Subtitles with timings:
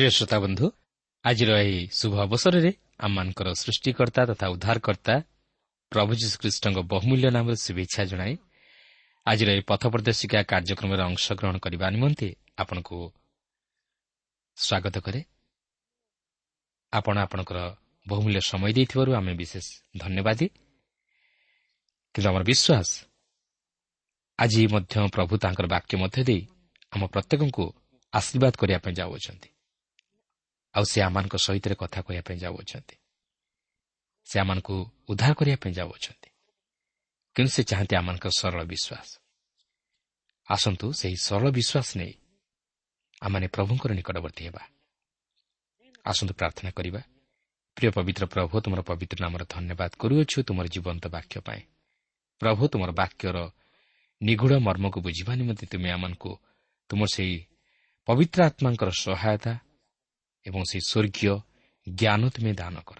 [0.00, 0.66] ପ୍ରିୟ ଶ୍ରୋତା ବନ୍ଧୁ
[1.24, 2.70] ଆଜିର ଏହି ଶୁଭ ଅବସରରେ
[3.04, 5.14] ଆମମାନଙ୍କର ସୃଷ୍ଟିକର୍ତ୍ତା ତଥା ଉଦ୍ଧାରକର୍ତ୍ତା
[5.92, 8.34] ପ୍ରଭୁ ଯୀଶୁଖ୍ରୀଷ୍ଟଙ୍କ ବହୁମୂଲ୍ୟ ନାମରେ ଶୁଭେଚ୍ଛା ଜଣାଇ
[9.26, 12.28] ଆଜିର ଏହି ପଥ ପ୍ରଦର୍ଶିକା କାର୍ଯ୍ୟକ୍ରମରେ ଅଂଶଗ୍ରହଣ କରିବା ନିମନ୍ତେ
[12.62, 12.96] ଆପଣଙ୍କୁ
[14.56, 15.20] ସ୍ୱାଗତ କରେ
[16.92, 17.58] ଆପଣ ଆପଣଙ୍କର
[18.06, 19.66] ବହୁମୂଲ୍ୟ ସମୟ ଦେଇଥିବାରୁ ଆମେ ବିଶେଷ
[20.02, 20.46] ଧନ୍ୟବାଦୀ
[22.14, 22.88] କିନ୍ତୁ ଆମର ବିଶ୍ୱାସ
[24.38, 26.42] ଆଜି ମଧ୍ୟ ପ୍ରଭୁ ତାଙ୍କର ବାକ୍ୟ ମଧ୍ୟ ଦେଇ
[26.92, 27.64] ଆମ ପ୍ରତ୍ୟେକଙ୍କୁ
[28.12, 29.50] ଆଶୀର୍ବାଦ କରିବା ପାଇଁ ଯାଉଅଛନ୍ତି
[30.74, 32.96] ଆଉ ସେ ଆମମାନଙ୍କ ସହିତ କଥା କହିବା ପାଇଁ ଯାଉଅଛନ୍ତି।
[34.24, 36.30] ସେ ଆମମାନଙ୍କୁ ଉଦ୍ଧାର କରିବା ପାଇଁ ଯାଉଅଛନ୍ତି।
[37.34, 39.20] କିନ୍ତୁ ସେ ଚାହାନ୍ତି ଆମମାନଙ୍କର ସରଳ ବିଶ୍ୱାସ।
[40.50, 42.14] ଆସନ୍ତୁ ସେହି ସରଳ ବିଶ୍ୱାସ ନେଇ
[43.20, 44.68] ଆମମାନେ ପ୍ରଭୁଙ୍କର ନିକଟବର୍ତ୍ତୀ ହେବା।
[46.04, 47.00] ଆସନ୍ତୁ ପ୍ରାର୍ଥନା କରିବା।
[47.76, 51.60] ପ୍ରିୟ ପବିତ୍ର ପ୍ରଭୁ ତୁମର ପବିତ୍ର ନାମର ଧନ୍ୟବାଦ କରୁଅଛୁ ତୁମର ଜୀବନ୍ତ ବାକ୍ୟ ପାଇଁ।
[52.40, 53.50] ପ୍ରଭୁ ତୁମର ବାକ୍ୟର
[54.22, 56.38] ନିଗୁଢ଼ ମର୍ମକୁ ବୁଝିବା ନିମନ୍ତେ ତୁମେ ଆମମାନଙ୍କୁ
[56.88, 57.46] ତୁମର ସେହି
[58.06, 59.58] ପବିତ୍ର ଆତ୍ମାଙ୍କର ସହାୟତା
[60.46, 61.40] ଏବଂ ସେହି ସ୍ୱର୍ଗୀୟ
[61.88, 62.98] ଜ୍ଞାନ ତୁମେ ଦାନ କର।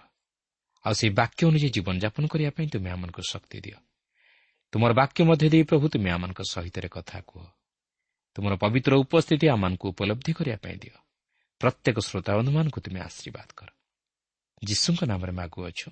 [0.85, 3.75] ଆଉ ସେହି ବାକ୍ୟ ଅନୁଯାୟୀ ଜୀବନଯାପନ କରିବା ପାଇଁ ତୁମେ ଆମମାନଙ୍କୁ ଶକ୍ତି ଦିଅ।
[4.71, 7.45] ତୁମର ବାକ୍ୟ ମଧ୍ୟ ଦେଇ ପ୍ରଭୁ ତୁମେ ଆମମାନଙ୍କ ସହିତ କଥା କୁହ।
[8.35, 10.97] ତୁମର ପବିତ୍ର ଉପସ୍ଥିତି ଆମମାନଙ୍କୁ ଉପଲବ୍ଧି କରିବା ପାଇଁ ଦିଅ।
[11.59, 13.67] ପ୍ରତ୍ୟେକ ଶ୍ରୋତାବନ୍ଧୁମାନଙ୍କୁ ତୁମେ ଆଶୀର୍ବାଦ କର।
[14.65, 15.91] ଯୀଶୁଙ୍କ ନାମରେ ମାଗୁଅଛୁ।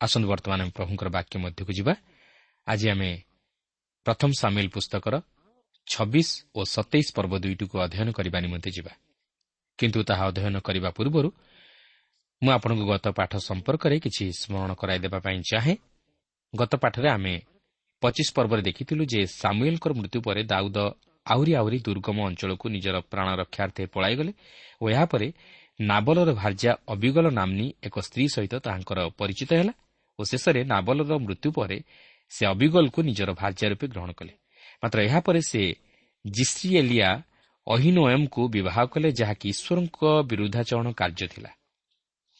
[0.00, 1.94] ଆସନ୍ତୁ ବର୍ତ୍ତମାନ ଆମେ ପ୍ରଭୁଙ୍କର ବାକ୍ୟ ମଧ୍ୟକୁ ଯିବା।
[2.66, 3.10] ଆଜି ଆମେ
[4.06, 5.14] ପ୍ରଥମ ସାମିଲ ପୁସ୍ତକର
[5.86, 8.92] ଛବିଶ ଓ ସତେଇଶ ପର୍ବ ଦୁଇଟିକୁ ଅଧ୍ୟୟନ କରିବା ନିମନ୍ତେ ଯିବା।
[9.78, 11.28] କିନ୍ତୁ ତାହା ଅଧ୍ୟୟନ କରିବା ପୂର୍ବରୁ
[12.42, 15.74] ମୁଁ ଆପଣଙ୍କୁ ଗତ ପାଠ ସମ୍ପର୍କରେ କିଛି ସ୍ମରଣ କରାଇଦେବା ପାଇଁ ଚାହେଁ।
[16.54, 17.34] ଗତ ପାଠରେ ଆମେ
[18.02, 20.78] ପଚିଶ ପର୍ବରେ ଦେଖିଥିଲୁ ଯେ ସାମୁଏଲଙ୍କର ମୃତ୍ୟୁ ପରେ ଦାଉଦ
[21.26, 24.32] ଆହୁରି ଆହୁରି ଦୁର୍ଗମ ଅଞ୍ଚଳକୁ ନିଜର ପ୍ରାଣ ରକ୍ଷାର୍ଥେ ପଳାଇଗଲେ
[24.82, 25.28] ଓ ଏହାପରେ
[25.80, 29.72] ନାବଲର ଭାର୍ଯ୍ୟା ଅବିଗଲ ନାମ୍ନୀ ଏକ ସ୍ତ୍ରୀ ସହିତ ତାହାଙ୍କର ପରିଚିତ ହେଲା।
[30.18, 31.78] ଓ ଶେଷରେ ନାବଲର ମୃତ୍ୟୁ ପରେ
[32.32, 34.32] ସେ ଅବିଗଲକୁ ନିଜର ଭାର୍ଯ୍ୟା ରୂପେ ଗ୍ରହଣ କଲେ।
[34.82, 35.62] ମାତ୍ର ଏହାପରେ ସେ
[36.26, 37.08] ଜିସ୍ରିଏଲିଆ
[37.66, 41.50] ଅହିନୋଏମ୍କୁ ବିବାହ କଲେ ଯାହାକି ଈଶ୍ୱରଙ୍କ ବିରୁଦ୍ଧାଚରଣ କାର୍ଯ୍ୟ ଥିଲା।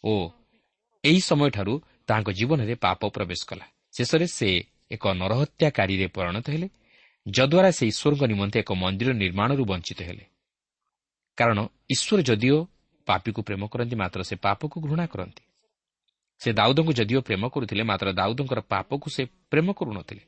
[0.05, 0.13] ଓ
[1.05, 1.75] ଏହି ସମୟଠାରୁ
[2.07, 4.49] ତାହାଙ୍କ ଜୀବନରେ ପାପ ପ୍ରବେଶ କଲା। ଶେଷରେ ସେ
[4.91, 6.69] ଏକ ନରହତ୍ୟାକାରୀରେ ପରିଣତ ହେଲେ
[7.27, 10.25] ଯଦ୍ୱାରା ସେ ଈଶ୍ୱରଙ୍କ ନିମନ୍ତେ ଏକ ମନ୍ଦିର ନିର୍ମାଣରୁ ବଞ୍ଚିତ ହେଲେ।
[11.39, 11.59] କାରଣ
[11.91, 12.59] ଈଶ୍ୱର ଯଦିଓ
[13.07, 15.43] ପାପୀକୁ ପ୍ରେମ କରନ୍ତି ମାତ୍ର ସେ ପାପକୁ ଘୃଣା କରନ୍ତି।
[16.41, 20.23] ସେ ଦାଉଦଙ୍କୁ ଯଦିଓ ପ୍ରେମ କରୁଥିଲେ ମାତ୍ର ଦାଉଦଙ୍କର ପାପକୁ ସେ ପ୍ରେମ କରୁନଥିଲେ।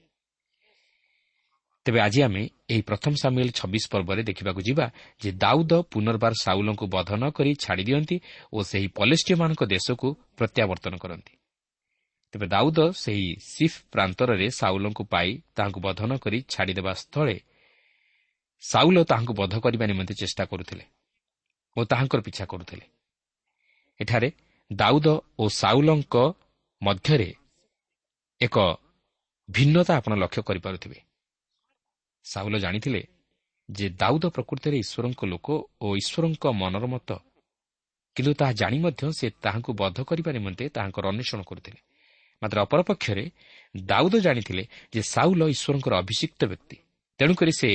[1.87, 4.87] ତେବେ ଆଜି ଆମେ ଏହି ପ୍ରଥମ ସାମିଲ ଛବିଶ ପର୍ବରେ ଦେଖିବାକୁ ଯିବା
[5.23, 8.17] ଯେ ଦାଉଦ ପୁନର୍ବାର ସାଉଲଙ୍କୁ ବଧ ନ କରି ଛାଡ଼ି ଦିଅନ୍ତି
[8.53, 10.09] ଓ ସେହି ପଲେଷ୍ଟିୟମାନଙ୍କ ଦେଶକୁ
[10.39, 11.35] ପ୍ରତ୍ୟାବର୍ତ୍ତନ କରନ୍ତି।
[12.35, 17.37] ତେବେ ଦାଉଦ ସେହି ସିଫ୍ ପ୍ରାନ୍ତରରେ ସାଉଲଙ୍କୁ ପାଇ ତାହାଙ୍କୁ ବଧ ନ କରି ଛାଡ଼ିଦେବା ସ୍ଥଳେ
[18.63, 20.85] ସାଉଲ ତାହାଙ୍କୁ ବଧ କରିବା ନିମନ୍ତେ ଚେଷ୍ଟା କରୁଥିଲେ
[21.77, 22.85] ଓ ତାହାଙ୍କର ପିଛା କରୁଥିଲେ।
[24.01, 24.29] ଏଠାରେ
[24.71, 26.17] ଦାଉଦ ଓ ସାଉଲଙ୍କ
[26.83, 27.35] ମଧ୍ୟରେ
[28.41, 28.57] ଏକ
[29.49, 30.99] ଭିନ୍ନତା ଆପଣ ଲକ୍ଷ୍ୟ କରିପାରୁଥିବେ।
[32.25, 33.03] ସାଉଲ ଜାଣିଥିଲେ
[33.69, 35.49] ଯେ ଦାଉଦ ପ୍ରକୃତିରେ ଈଶ୍ୱରଙ୍କ ଲୋକ
[35.81, 37.11] ଓ ଈଶ୍ୱରଙ୍କ ମନର ମତ।
[38.17, 41.81] କିନ୍ତୁ ତାହା ଜାଣି ମଧ୍ୟ ସେ ତାହାଙ୍କୁ ବଧ କରିବା ନିମନ୍ତେ ତାହାଙ୍କର ଅନ୍ୱେଷଣ କରୁଥିଲେ।
[42.43, 43.25] ମାତ୍ର ଅପରପକ୍ଷରେ
[43.77, 46.77] ଦାଉଦ ଜାଣିଥିଲେ ଯେ ସାଉଲ ଈଶ୍ୱରଙ୍କର ଅଭିଷିକ୍ତ ବ୍ୟକ୍ତି।
[47.21, 47.71] ତେଣୁକରି ସେ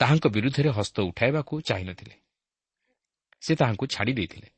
[0.00, 2.14] ତାହାଙ୍କ ବିରୁଦ୍ଧରେ ହସ୍ତ ଉଠାଇବାକୁ ଚାହିଁନଥିଲେ।
[3.42, 4.48] ସେ ତାହାଙ୍କୁ ଛାଡ଼ି ଦେଇଥିଲେ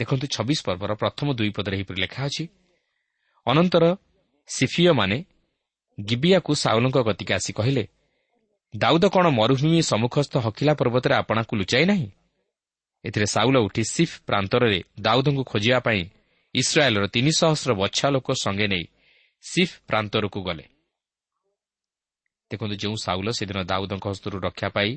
[0.00, 2.44] ଦେଖନ୍ତୁ ଛବିଶ ପର୍ବର ପ୍ରଥମ ଦୁଇ ପଦରେ ଏହିପରି ଲେଖା ଅଛି
[3.46, 3.84] ଅନନ୍ତର
[4.48, 5.16] ସିଫିଓମାନେ
[5.98, 7.84] ଗିବିଆକୁ ସାଉଲଙ୍କ ଗତିକେ ଆସି କହିଲେ
[8.74, 12.08] ଦାଉଦ କ'ଣ ମରୁଭୂମି ସମ୍ମୁଖସ୍ଥ ହକିଲା ପର୍ବତରେ ଆପଣାକୁ ଲୁଚାଇ ନାହିଁ?
[13.04, 16.00] ଏଥିରେ ସାଉଲ ଉଠି ସିଫ୍ ପ୍ରାନ୍ତରରେ ଦାଉଦଙ୍କୁ ଖୋଜିବା ପାଇଁ
[16.54, 18.84] ଇସ୍ରାଏଲ୍ର ତିନି ସହସ୍ର ବଛା ଲୋକ ସଙ୍ଗେ ନେଇ
[19.44, 20.64] ସିଫ୍ ପ୍ରାନ୍ତରକୁ ଗଲେ।
[22.50, 24.90] ଦେଖନ୍ତୁ ଯେଉଁ ସାଉଲ ସେଦିନ ଦାଉଦଙ୍କ ହସ୍ତରୁ ରକ୍ଷା ପାଇ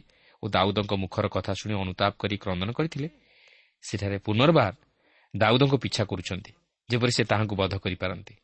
[0.44, 3.10] ଓ ଦାଉଦଙ୍କ ମୁଖର କଥା ଶୁଣି ଅନୁତାପ କରି କ୍ରନ୍ଦନ କରିଥିଲେ
[3.84, 4.74] ସେଠାରେ ପୁନର୍ବାର
[5.34, 6.52] ଦାଉଦଙ୍କ ପିଛା କରୁଛନ୍ତି
[6.90, 8.36] ଯେପରି ସେ ତାହାଙ୍କୁ ବଧ କରିପାରନ୍ତି।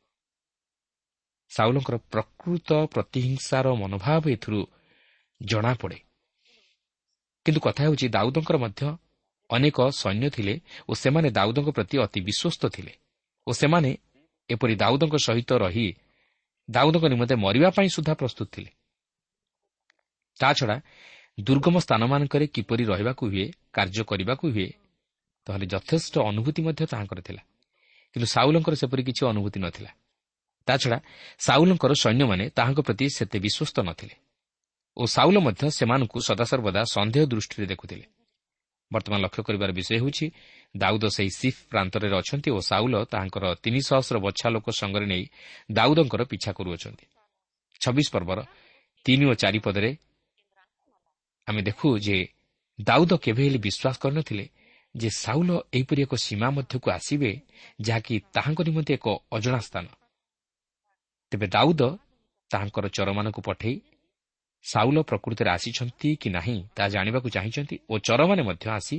[1.51, 4.61] ସାଉଲଙ୍କର ପ୍ରକୃତ ପ୍ରତିହିଂସାର ମନୋଭାବ ଏଥିରୁ
[5.41, 5.99] ଜଣାପଡ଼େ।
[7.45, 8.81] କିନ୍ତୁ କଥା ହେଉଛି ଦାଉଦଙ୍କର ମଧ୍ୟ
[9.49, 10.53] ଅନେକ ସୈନ୍ୟ ଥିଲେ
[10.89, 12.93] ଓ ସେମାନେ ଦାଉଦଙ୍କ ପ୍ରତି ଅତି ବିଶ୍ୱସ୍ତ ଥିଲେ
[13.47, 13.91] ଓ ସେମାନେ
[14.49, 15.87] ଏପରି ଦାଉଦଙ୍କ ସହିତ ରହି
[16.69, 18.71] ଦାଉଦଙ୍କ ନିମନ୍ତେ ମରିବା ପାଇଁ ସୁଦ୍ଧା ପ୍ରସ୍ତୁତ ଥିଲେ।
[20.39, 20.77] ତାଛଡ଼ା
[21.39, 23.45] ଦୁର୍ଗମ ସ୍ଥାନମାନଙ୍କରେ କିପରି ରହିବାକୁ ହୁଏ
[23.75, 24.69] କାର୍ଯ୍ୟ କରିବାକୁ ହୁଏ
[25.45, 27.41] ତାହେଲେ ଯଥେଷ୍ଟ ଅନୁଭୂତି ମଧ୍ୟ ତାହାଙ୍କର ଥିଲା।
[28.15, 29.91] କିନ୍ତୁ ସାଉଲଙ୍କର ସେପରି କିଛି ଅନୁଭୂତି ନଥିଲା।
[30.67, 30.97] ତାଛଡ଼ା
[31.45, 34.15] ସାଉଲଙ୍କର ସୈନ୍ୟମାନେ ତାହାଙ୍କ ପ୍ରତି ସେତେ ବିଶ୍ୱସ୍ତ ନଥିଲେ
[34.97, 38.05] ଓ ସାଉଲ ମଧ୍ୟ ସେମାନଙ୍କୁ ସଦାସର୍ବଦା ସନ୍ଦେହ ଦୃଷ୍ଟିରେ ଦେଖୁଥିଲେ।
[38.91, 40.25] ବର୍ତ୍ତମାନ ଲକ୍ଷ୍ୟ କରିବାର ବିଷୟ ହେଉଛି
[40.75, 45.23] ଦାଉଦ ସେହି ସିଫ୍ ପ୍ରାନ୍ତରେ ଅଛନ୍ତି ଓ ସାଉଲ ତାହାଙ୍କର ତିନି ସହସ୍ର ବଛା ଲୋକ ସଙ୍ଗରେ ନେଇ
[45.71, 47.05] ଦାଉଦଙ୍କର ପିଛା କରୁଅଛନ୍ତି।
[47.81, 48.39] ଛବିଶ ପର୍ବର
[49.05, 49.91] ତିନି ଓ ଚାରି ପଦରେ
[51.47, 52.17] ଆମେ ଦେଖୁ ଯେ
[52.79, 54.45] ଦାଉଦ କେବେ ହେଲେ ବିଶ୍ୱାସ କରିନଥିଲେ
[54.99, 57.31] ଯେ ସାଉଲ ଏହିପରି ଏକ ସୀମା ମଧ୍ୟକୁ ଆସିବେ
[57.81, 59.85] ଯାହାକି ତାହାଙ୍କ ନିମନ୍ତେ ଏକ ଅଜଣା ସ୍ଥାନ।
[61.31, 61.81] ତେବେ ଦାଉଦ
[62.51, 63.75] ତାହାଙ୍କର ଚରମାନଙ୍କୁ ପଠାଇ
[64.65, 68.97] ସାଉଲ ପ୍ରକୃତିରେ ଆସିଛନ୍ତି କି ନାହିଁ ତାହା ଜାଣିବାକୁ ଚାହିଁଛନ୍ତି ଓ ଚରମାନେ ମଧ୍ୟ ଆସି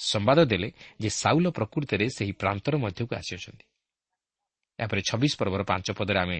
[0.00, 0.68] ସମ୍ବାଦ ଦେଲେ
[1.00, 3.64] ଯେ ସାଉଲ ପ୍ରକୃତିରେ ସେହି ପ୍ରାନ୍ତର ମଧ୍ୟକୁ ଆସିଅଛନ୍ତି।
[4.78, 6.38] ଏହାପରେ ଛବିଶ ପର୍ବର ପାଞ୍ଚ ପଦରେ ଆମେ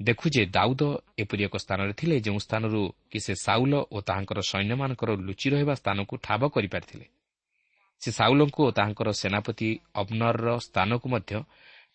[0.00, 0.82] ଦେଖୁ ଯେ ଦାଉଦ
[1.18, 2.80] ଏପରି ଏକ ସ୍ଥାନରେ ଥିଲେ ଯେଉଁ ସ୍ଥାନରୁ
[3.10, 7.06] କି ସେ ସାଉଲ ଓ ତାହାଙ୍କର ସୈନ୍ୟମାନଙ୍କର ଲୁଚି ରହିବା ସ୍ଥାନକୁ ଠାବ କରିପାରିଥିଲେ।
[8.02, 11.32] ସେ ସାଉଲଙ୍କୁ ଓ ତାହାଙ୍କର ସେନାପତି ଅବନରର ସ୍ଥାନକୁ ମଧ୍ୟ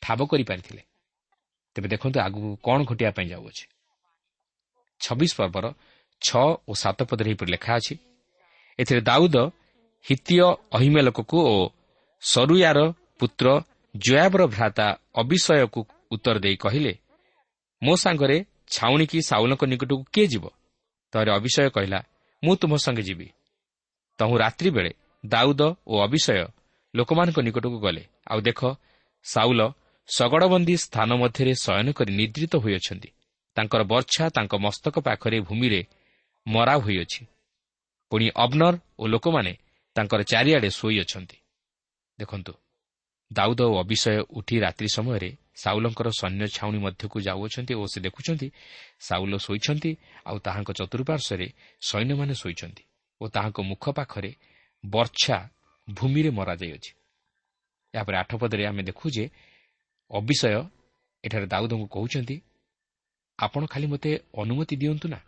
[0.01, 0.81] ଠାବ କରିପାରିଥିଲେ।
[1.75, 3.65] ତେବେ ଦେଖନ୍ତୁ ଆଗକୁ କ'ଣ ଘଟିବା ପାଇଁ ଯାଉଅଛି।
[5.01, 5.65] ଛବିଶ ପର୍ବର
[6.21, 7.93] ଛଅ ଓ ସାତ ପଦରେ ଏହିପରି ଲେଖା ଅଛି
[8.79, 9.37] ଏଥିରେ ଦାଉଦ
[10.05, 10.37] ହିତୀୟ
[10.75, 11.55] ଅହିମେଲକକୁ ଓ
[12.21, 12.79] ସରୁୟାର
[13.19, 13.47] ପୁତ୍ର
[13.95, 15.81] ଜୟାବର ଭ୍ରାତା ଅବିଷୟକୁ
[16.11, 16.93] ଉତ୍ତର ଦେଇ କହିଲେ
[17.81, 20.45] ମୋ ସାଙ୍ଗରେ ଛାଉଣିକି ସାଉଲଙ୍କ ନିକଟକୁ କିଏ ଯିବ?
[21.13, 21.99] ତାହେଲେ ଅବିଷୟ କହିଲା
[22.43, 23.27] ମୁଁ ତୁମ ସଙ୍ଗେ ଯିବି।
[24.19, 24.91] ତହୁଁ ରାତ୍ରି ବେଳେ
[25.23, 26.39] ଦାଉଦ ଓ ଅବିଷୟ
[26.93, 28.61] ଲୋକମାନଙ୍କ ନିକଟକୁ ଗଲେ। ଆଉ ଦେଖ
[29.25, 29.61] ସାଉଲ
[30.09, 33.09] ଶଗଡ଼ବନ୍ଦୀ ସ୍ଥାନ ମଧ୍ୟରେ ଶୟନ କରି ନିଦ୍ରିତ ହୋଇଅଛନ୍ତି।
[33.57, 35.81] ତାଙ୍କର ବର୍ଚ୍ଛା ତାଙ୍କ ମସ୍ତକ ପାଖରେ ଭୂମିରେ
[36.47, 37.21] ମରା ହୋଇଅଛି।
[38.11, 39.53] ପୁଣି ଅବନର ଓ ଲୋକମାନେ
[39.95, 41.37] ତାଙ୍କର ଚାରିଆଡ଼େ ଶୋଇଅଛନ୍ତି।
[42.19, 42.53] ଦେଖନ୍ତୁ
[43.31, 48.47] ଦାଉଦ ଓ ଅବିଷୟ ଉଠି ରାତ୍ରି ସମୟରେ ସାଉଲଙ୍କର ସୈନ୍ୟ ଛାଉଣି ମଧ୍ୟକୁ ଯାଉଅଛନ୍ତି ଓ ସେ ଦେଖୁଛନ୍ତି
[48.99, 49.91] ସାଉଲ ଶୋଇଛନ୍ତି
[50.25, 51.47] ଆଉ ତାହାଙ୍କ ଚତୁଃପାର୍ଶ୍ୱରେ
[51.81, 52.83] ସୈନ୍ୟମାନେ ଶୋଇଛନ୍ତି
[53.21, 54.31] ଓ ତାହାଙ୍କ ମୁଖ ପାଖରେ
[54.83, 55.37] ବର୍ଚ୍ଛା
[55.87, 56.91] ଭୂମିରେ ମରାଯାଇଅଛି।
[57.93, 59.25] ଏହାପରେ ଆଠ ପଦରେ ଆମେ ଦେଖୁ ଯେ
[60.11, 60.61] ଅବିଷୟ
[61.23, 62.37] ଏଠାରେ ଦାଉଦଙ୍କୁ କହୁଛନ୍ତି
[63.39, 64.11] ଆପଣ ଖାଲି ମୋତେ
[64.41, 65.19] ଅନୁମତି ଦିଅନ୍ତୁ ନା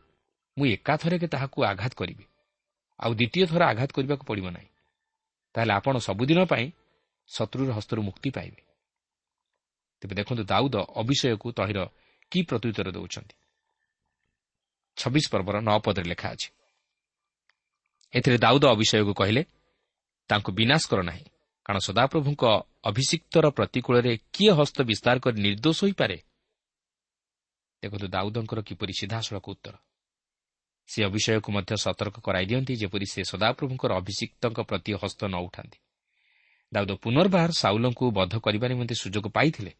[0.57, 2.25] ମୁଁ ଏକାଥରକେ ତାହାକୁ ଆଘାତ କରିବି।
[2.99, 4.69] ଆଉ ଦ୍ୱିତୀୟ ଥର ଆଘାତ କରିବାକୁ ପଡ଼ିବ ନାହିଁ।
[5.55, 6.65] ତାହେଲେ ଆପଣ ସବୁଦିନ ପାଇଁ
[7.29, 8.61] ଶତ୍ରୁର ହସ୍ତରୁ ମୁକ୍ତି ପାଇବେ
[10.01, 11.79] ତେବେ ଦେଖନ୍ତୁ ଦାଉଦ ଅବିଷୟକୁ ତହିଁର
[12.31, 13.35] କି ପ୍ରତ୍ୟୁତ୍ତର ଦେଉଛନ୍ତି।
[14.97, 16.49] ଛବିଶ ପର୍ବର ନଅ ପଦରେ ଲେଖା ଅଛି
[18.15, 19.41] ଏଥିରେ ଦାଉଦ ଅବିଷୟକୁ କହିଲେ
[20.29, 21.25] ତାଙ୍କୁ ବିନାଶ କର ନାହିଁ।
[21.65, 22.43] କାରଣ ସଦାପ୍ରଭୁଙ୍କ
[22.83, 26.17] ଅଭିଷିକ୍ତର ପ୍ରତିକୂଳରେ କିଏ ହସ୍ତ ବିସ୍ତାର କରି ନିର୍ଦ୍ଦୋଷ ହୋଇପାରେ?
[27.83, 29.75] ଦେଖନ୍ତୁ ଦାଉଦଙ୍କର କିପରି ସିଧାସଳଖ ଉତ୍ତର।
[30.89, 35.77] ସେ ଅବିଷୟକୁ ମଧ୍ୟ ସତର୍କ କରାଇ ଦିଅନ୍ତି ଯେପରି ସେ ସଦାପ୍ରଭୁଙ୍କର ଅଭିଷିକ୍ତଙ୍କ ପ୍ରତି ହସ୍ତ ନ ଉଠାନ୍ତି।
[36.73, 39.71] ଦାଉଦ ପୁନର୍ବାର ସାଉଲଙ୍କୁ ବଧ କରିବା ନିମନ୍ତେ ସୁଯୋଗ ପାଇଥିଲେ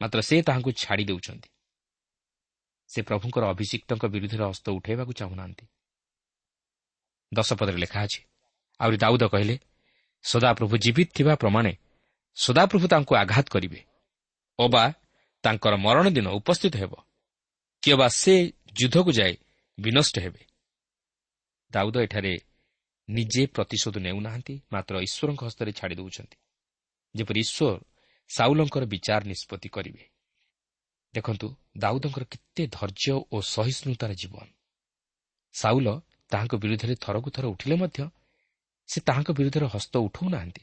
[0.00, 1.48] ମାତ୍ର ସେ ତାହାଙ୍କୁ ଛାଡ଼ି ଦେଉଛନ୍ତି।
[2.90, 5.64] ସେ ପ୍ରଭୁଙ୍କର ଅଭିଷିକ୍ତଙ୍କ ବିରୁଦ୍ଧରେ ହସ୍ତ ଉଠାଇବାକୁ ଚାହୁଁନାହାନ୍ତି।
[7.38, 8.20] ଦଶପଦରେ ଲେଖା ଅଛି।
[8.80, 9.56] ଆହୁରି ଦାଉଦ କହିଲେ
[10.24, 11.72] ସଦାପ୍ରଭୁ ଜୀବିତ ଥିବା ପ୍ରମାଣେ
[12.36, 13.80] ସଦାପ୍ରଭୁ ତାଙ୍କୁ ଆଘାତ କରିବେ
[14.58, 14.84] ଅବା
[15.44, 16.92] ତାଙ୍କର ମରଣ ଦିନ ଉପସ୍ଥିତ ହେବ।
[17.82, 18.34] କିମ୍ବା ସେ
[18.78, 19.34] ଯୁଦ୍ଧକୁ ଯାଇ
[19.78, 20.42] ବିନଷ୍ଟ ହେବେ
[21.70, 22.32] ଦାଉଦ ଏଠାରେ
[23.08, 26.36] ନିଜେ ପ୍ରତିଶୋଧ ନେଉନାହାନ୍ତି ମାତ୍ର ଈଶ୍ୱରଙ୍କ ହସ୍ତରେ ଛାଡ଼ି ଦେଉଛନ୍ତି
[27.14, 27.72] ଯେପରି ଈଶ୍ୱର
[28.30, 30.04] ସାଉଲଙ୍କର ବିଚାର ନିଷ୍ପତ୍ତି କରିବେ।
[31.14, 31.46] ଦେଖନ୍ତୁ
[31.78, 34.46] ଦାଉଦଙ୍କର କେତେ ଧୈର୍ଯ୍ୟ ଓ ସହିଷ୍ଣୁତାର ଜୀବନ।
[35.54, 35.88] ସାଉଲ
[36.34, 37.98] ତାହାଙ୍କ ବିରୁଦ୍ଧରେ ଥରକୁ ଥର ଉଠିଲେ ମଧ୍ୟ
[38.88, 40.62] ସେ ତାହାଙ୍କ ବିରୁଦ୍ଧରେ ହସ୍ତ ଉଠାଉନାହାନ୍ତି।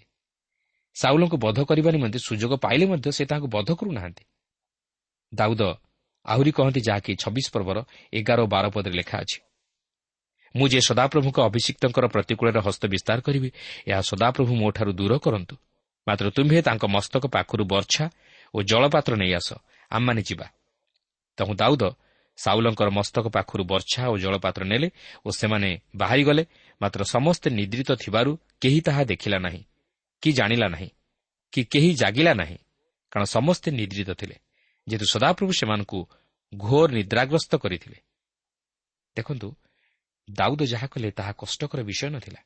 [0.96, 4.24] ସାଉଲଙ୍କୁ ବଧ କରିବା ନିମନ୍ତେ ସୁଯୋଗ ପାଇଲେ ମଧ୍ୟ ସେ ତାହାଙ୍କୁ ବଧ କରୁନାହାନ୍ତି।
[5.32, 5.62] ଦାଉଦ
[6.26, 7.78] ଆହୁରି କହନ୍ତି ଯାହାକି ଛବିଶ ପର୍ବର
[8.14, 9.40] ଏଗାର ଓ ବାର ପଦରେ ଲେଖା ଅଛି।
[10.56, 13.50] ମୁଁ ଯେ ସଦାପ୍ରଭୁଙ୍କ ଅଭିଷିକ୍ତଙ୍କର ପ୍ରତିକୂଳରେ ହସ୍ତ ବିସ୍ତାର କରିବି
[13.88, 15.56] ଏହା ସଦାପ୍ରଭୁ ମୋଠାରୁ ଦୂର କରନ୍ତୁ।
[16.08, 18.06] ମାତ୍ର ତୁମ୍ଭେ ତାଙ୍କ ମସ୍ତକ ପାଖରୁ ବର୍ଚ୍ଛା
[18.54, 19.50] ଓ ଜଳପାତ୍ର ନେଇ ଆସ।
[19.92, 20.48] ଆମମାନେ ଯିବା।
[21.38, 21.84] ତହୁଁ ଦାଉଦ
[22.44, 24.88] ସାଉଲଙ୍କର ମସ୍ତକ ପାଖରୁ ବର୍ଚ୍ଛା ଓ ଜଳପାତ୍ର ନେଲେ
[25.26, 26.44] ଓ ସେମାନେ ବାହାରିଗଲେ
[26.82, 28.32] ମାତ୍ର ସମସ୍ତେ ନିଦ୍ରିତ ଥିବାରୁ
[28.62, 29.64] କେହି ତାହା ଦେଖିଲା ନାହିଁ
[30.24, 30.90] କି ଜାଣିଲା ନାହିଁ
[31.54, 32.58] କି କେହି ଜାଗିଲା ନାହିଁ
[33.12, 34.36] କାରଣ ସମସ୍ତେ ନିଦ୍ରିତ ଥିଲେ
[34.88, 36.00] ଯେହେତୁ ସଦାପ୍ରଭୁ ସେମାନଙ୍କୁ
[36.54, 37.98] ଘୋର ନିଦ୍ରାଗ୍ରସ୍ତ କରିଥିଲେ।
[39.16, 39.50] ଦେଖନ୍ତୁ
[40.28, 42.42] ଦାଉଦ ଯାହା କଲେ ତାହା କଷ୍ଟକର ବିଷୟ ନଥିଲା।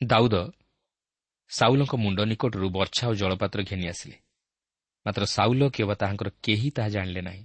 [0.00, 0.34] ଦାଉଦ
[1.50, 4.16] ସାଉଲଙ୍କ ମୁଣ୍ଡ ନିକଟରୁ ବର୍ଷା ଓ ଜଳପାତ୍ର ଘେନି ଆସିଲେ
[5.06, 7.44] ମାତ୍ର ସାଉଲ କିମ୍ବା ତାହାଙ୍କର କେହି ତାହା ଜାଣିଲେ ନାହିଁ।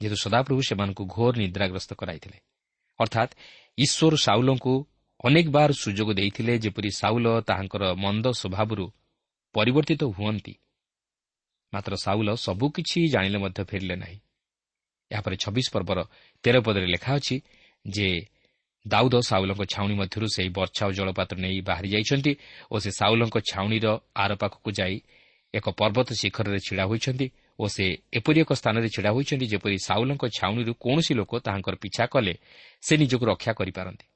[0.00, 2.38] ଯେହେତୁ ସଦାପ୍ରଭୁ ସେମାନଙ୍କୁ ଘୋର ନିଦ୍ରାଗ୍ରସ୍ତ କରାଇଥିଲେ।
[3.00, 3.32] ଅର୍ଥାତ୍
[3.78, 4.74] ଈଶ୍ୱର ସାଉଲଙ୍କୁ
[5.24, 8.84] ଅନେକ ବାର ସୁଯୋଗ ଦେଇଥିଲେ ଯେପରି ସାଉଲ ତାହାଙ୍କର ମନ୍ଦ ସ୍ୱଭାବରୁ
[9.54, 10.54] ପରିବର୍ତ୍ତିତ ହୁଅନ୍ତି।
[11.72, 14.18] ମାତ୍ର ସାଉଲ ସବୁକିଛି ଜାଣିଲେ ମଧ୍ୟ ଫେରିଲେ ନାହିଁ।
[15.10, 15.98] ଏହାପରେ ଛବିଶ ପର୍ବର
[16.44, 17.36] ତେର ପଦରେ ଲେଖା ଅଛି
[17.84, 18.08] ଯେ
[18.86, 22.32] ଦାଉଦ ସାଉଲଙ୍କ ଛାଉଣି ମଧ୍ୟରୁ ସେହି ବର୍ଷା ଓ ଜଳପାତ୍ର ନେଇ ବାହାରି ଯାଇଛନ୍ତି
[22.72, 23.86] ଓ ସେ ସାଉଲଙ୍କ ଛାଉଣିର
[24.16, 24.96] ଆର ପାଖକୁ ଯାଇ
[25.54, 27.26] ଏକ ପର୍ବତ ଶିଖରରେ ଛିଡ଼ା ହୋଇଛନ୍ତି
[27.58, 32.34] ଓ ସେ ଏପରି ଏକ ସ୍ଥାନରେ ଛିଡ଼ା ହୋଇଛନ୍ତି ଯେପରି ସାଉଲଙ୍କ ଛାଉଣିରୁ କୌଣସି ଲୋକ ତାହାଙ୍କର ପିଛା କଲେ
[32.86, 34.06] ସେ ନିଜକୁ ରକ୍ଷା କରିପାରନ୍ତି।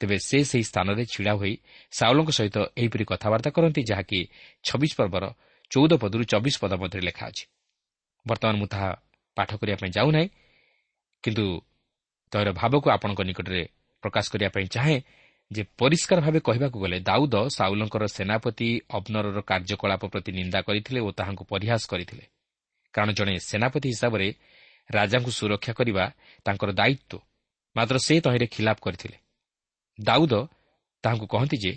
[0.00, 1.54] ତେବେ ସେ ସେହି ସ୍ଥାନରେ ଛିଡ଼ା ହୋଇ
[1.98, 4.18] ସାଉଲଙ୍କ ସହିତ ଏହିପରି କଥାବାର୍ତ୍ତା କରନ୍ତି ଯାହାକି
[4.66, 5.24] ଛବିଶ ପର୍ବର
[5.70, 7.44] ଚଉଦ ପଦରୁ ଚବିଶ ପଦ ମଧ୍ୟରେ ଲେଖା ଅଛି।
[8.26, 8.90] ବର୍ତ୍ତମାନ ମୁଁ ତାହା
[9.36, 10.28] ପାଠ କରିବା ପାଇଁ ଯାଉନାହିଁ
[11.24, 11.44] କିନ୍ତୁ
[12.32, 13.62] ତୈର ଭାବକୁ ଆପଣଙ୍କ ନିକଟରେ
[14.02, 14.98] ପ୍ରକାଶ କରିବା ପାଇଁ ଚାହେଁ
[15.50, 21.44] ଯେ ପରିଷ୍କାର ଭାବେ କହିବାକୁ ଗଲେ ଦାଉଦ ସାଉଲଙ୍କର ସେନାପତି ଅବନରର କାର୍ଯ୍ୟକଳାପ ପ୍ରତି ନିନ୍ଦା କରିଥିଲେ ଓ ତାହାଙ୍କୁ
[21.52, 22.24] ପରିହାସ କରିଥିଲେ।
[22.92, 24.28] କାରଣ ଜଣେ ସେନାପତି ହିସାବରେ
[24.90, 26.04] ରାଜାଙ୍କୁ ସୁରକ୍ଷା କରିବା
[26.44, 27.18] ତାଙ୍କର ଦାୟିତ୍ୱ।
[27.76, 29.16] ମାତ୍ର ସେ ତହିଁରେ ଖିଲାପ କରିଥିଲେ।
[30.00, 30.34] ଦାଉଦ
[31.04, 31.72] ତାହାଙ୍କୁ କହନ୍ତି ଯେ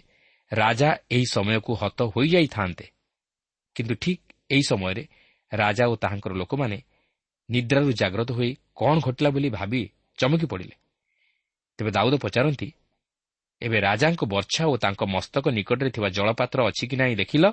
[0.52, 2.86] ରାଜା ଏହି ସମୟକୁ ହତ ହୋଇଯାଇଥାନ୍ତେ।
[3.76, 5.04] କିନ୍ତୁ ଠିକ୍ ଏହି ସମୟରେ
[5.54, 6.78] ରାଜା ଓ ତାହାଙ୍କର ଲୋକମାନେ
[7.50, 9.82] ନିଦ୍ରାରୁ ଜାଗ୍ରତ ହୋଇ କ'ଣ ଘଟିଲା ବୋଲି ଭାବି
[10.18, 10.76] ଚମକି ପଡ଼ିଲେ।
[11.78, 12.70] ତେବେ ଦାଉଦ ପଚାରନ୍ତି
[13.62, 17.46] ଏବେ ରାଜାଙ୍କ ବର୍ଚ୍ଛା ଓ ତାଙ୍କ ମସ୍ତକ ନିକଟରେ ଥିବା ଜଳପାତ୍ର ଅଛି କି ନାହିଁ ଦେଖିଲ?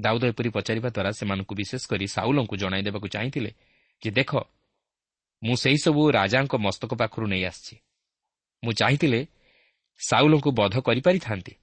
[0.00, 3.50] ଦାଉଦ ଏପରି ପଚାରିବା ଦ୍ୱାରା ସେମାନଙ୍କୁ ବିଶେଷ କରି ସାଉଲଙ୍କୁ ଜଣାଇ ଦେବାକୁ ଚାହିଁଥିଲେ
[4.02, 4.30] ଯେ ଦେଖ
[5.42, 7.76] ମୁଁ ସେହିସବୁ ରାଜାଙ୍କ ମସ୍ତକ ପାଖରୁ ନେଇ ଆସିଛି।
[8.64, 9.20] ମୁଁ ଚାହିଁଥିଲେ
[10.00, 11.54] ସାଉଲଙ୍କୁ ବଧ କରିପାରିଥାନ୍ତି।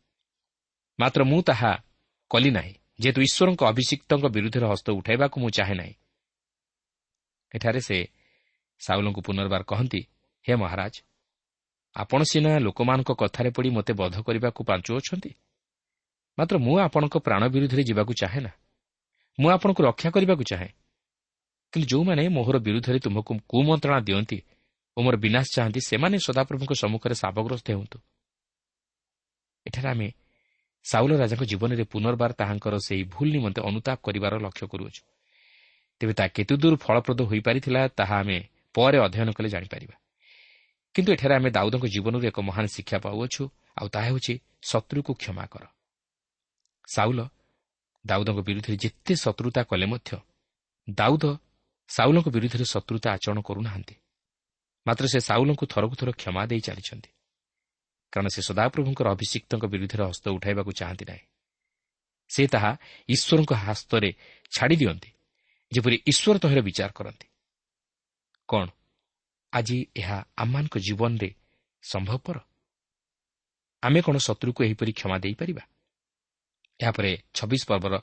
[0.99, 1.71] ମାତ୍ର ମୁଁ ତାହା
[2.31, 5.93] କଲି ନାହିଁ। ଯେହେତୁ ଈଶ୍ୱରଙ୍କ ଅଭିଷିକ୍ତଙ୍କ ବିରୁଦ୍ଧରେ ହସ୍ତ ଉଠାଇବାକୁ ମୁଁ ଚାହେଁ ନାହିଁ।
[7.55, 7.97] ଏଠାରେ ସେ
[8.79, 10.01] ସାଉଲଙ୍କୁ ପୁନର୍ବାର କହନ୍ତି
[10.45, 10.95] ହେ ମହାରାଜ
[11.95, 15.31] ଆପଣ ସିନା ଲୋକମାନଙ୍କ କଥାରେ ପଡ଼ି ମୋତେ ବଧ କରିବାକୁ ପାଞ୍ଚୁଅଛନ୍ତି?
[16.37, 18.51] ମାତ୍ର ମୁଁ ଆପଣଙ୍କ ପ୍ରାଣ ବିରୁଦ୍ଧରେ ଯିବାକୁ ଚାହେଁ ନା।
[19.39, 20.69] ମୁଁ ଆପଣଙ୍କୁ ରକ୍ଷା କରିବାକୁ ଚାହେଁ।
[21.73, 24.41] କିନ୍ତୁ ଯେଉଁମାନେ ମୋହର ବିରୁଦ୍ଧରେ ତୁମକୁ କୁମନ୍ତ୍ରଣା ଦିଅନ୍ତି
[24.97, 27.97] ଓ ମୋର ବିନାଶ ଚାହାନ୍ତି ସେମାନେ ସଦାପ୍ରଭୁଙ୍କ ସମ୍ମୁଖରେ ସାବଗ୍ରସ୍ତ ହୁଅନ୍ତୁ।
[29.67, 30.11] ଏଠାରେ ଆମେ
[30.83, 35.01] ସାଉଲ ରାଜାଙ୍କ ଜୀବନରେ ପୁନର୍ବାର ତାହାଙ୍କର ସେହି ଭୁଲ ନିମନ୍ତେ ଅନୁତାପ କରିବାର ଲକ୍ଷ୍ୟ କରୁଅଛୁ।
[35.99, 38.37] ତେବେ ତାହା କେତେଦୂର ଫଳପ୍ରଦ ହୋଇପାରିଥିଲା ତାହା ଆମେ
[38.73, 39.95] ପରେ ଅଧ୍ୟୟନ କଲେ ଜାଣିପାରିବା।
[40.95, 43.43] କିନ୍ତୁ ଏଠାରେ ଆମେ ଦାଉଦଙ୍କ ଜୀବନରୁ ଏକ ମହାନ ଶିକ୍ଷା ପାଉଅଛୁ
[43.77, 45.63] ଆଉ ତାହା ହେଉଛି ଶତ୍ରୁକୁ କ୍ଷମା କର।
[46.87, 47.27] ସାଉଲ
[48.05, 50.17] ଦାଉଦଙ୍କ ବିରୁଦ୍ଧରେ ଯେତେ ଶତ୍ରୁତା କଲେ ମଧ୍ୟ
[50.89, 51.37] ଦାଉଦ
[51.87, 53.95] ସାଉଲଙ୍କ ବିରୁଦ୍ଧରେ ଶତ୍ରୁତା ଆଚରଣ କରୁନାହାନ୍ତି।
[54.87, 57.09] ମାତ୍ର ସେ ସାଉଲଙ୍କୁ ଥରକୁ ଥର କ୍ଷମା ଦେଇ ଚାଲିଛନ୍ତି।
[58.11, 61.25] କାରଣ ସେ ସଦାପ୍ରଭୁଙ୍କର ଅଭିଷିକ୍ତଙ୍କ ବିରୁଦ୍ଧରେ ହସ୍ତ ଉଠାଇବାକୁ ଚାହାନ୍ତି ନାହିଁ।
[62.29, 62.77] ସେ ତାହା
[63.09, 64.13] ଈଶ୍ୱରଙ୍କ ହସ୍ତରେ
[64.57, 65.09] ଛାଡ଼ି ଦିଅନ୍ତି
[65.71, 67.27] ଯେପରି ଈଶ୍ୱର ତହିଁର ବିଚାର କରନ୍ତି।
[68.49, 68.67] କ'ଣ
[69.53, 71.35] ଆଜି ଏହା ଆମମାନଙ୍କ ଜୀବନରେ
[71.83, 72.37] ସମ୍ଭବପର?
[73.83, 75.63] ଆମେ କ'ଣ ଶତ୍ରୁକୁ ଏହିପରି କ୍ଷମା ଦେଇପାରିବା?
[76.83, 77.93] ଏହାପରେ ଛବିଶ ପର୍ବର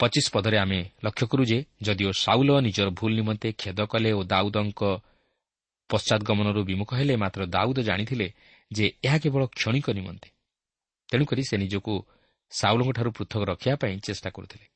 [0.00, 4.82] ପଚିଶ ପଦରେ ଆମେ ଲକ୍ଷ୍ୟ କରୁ ଯେ ଯଦିଓ ସାଉଲ ନିଜର ଭୁଲ ନିମନ୍ତେ ଖେଦ କଲେ ଓ ଦାଉଦଙ୍କ
[5.90, 8.26] ପଶ୍ଚାଦଗମନରୁ ବିମୁଖ ହେଲେ ମାତ୍ର ଦାଉଦ ଜାଣିଥିଲେ
[8.70, 10.28] ଯେ ଏହା କେବଳ କ୍ଷଣିକ ନିମନ୍ତେ।
[11.08, 11.92] ତେଣୁକରି ସେ ନିଜକୁ
[12.52, 14.66] ସାଉଲଙ୍କଠାରୁ ପୃଥକ ରଖିବା ପାଇଁ ଚେଷ୍ଟା କରୁଥିଲେ।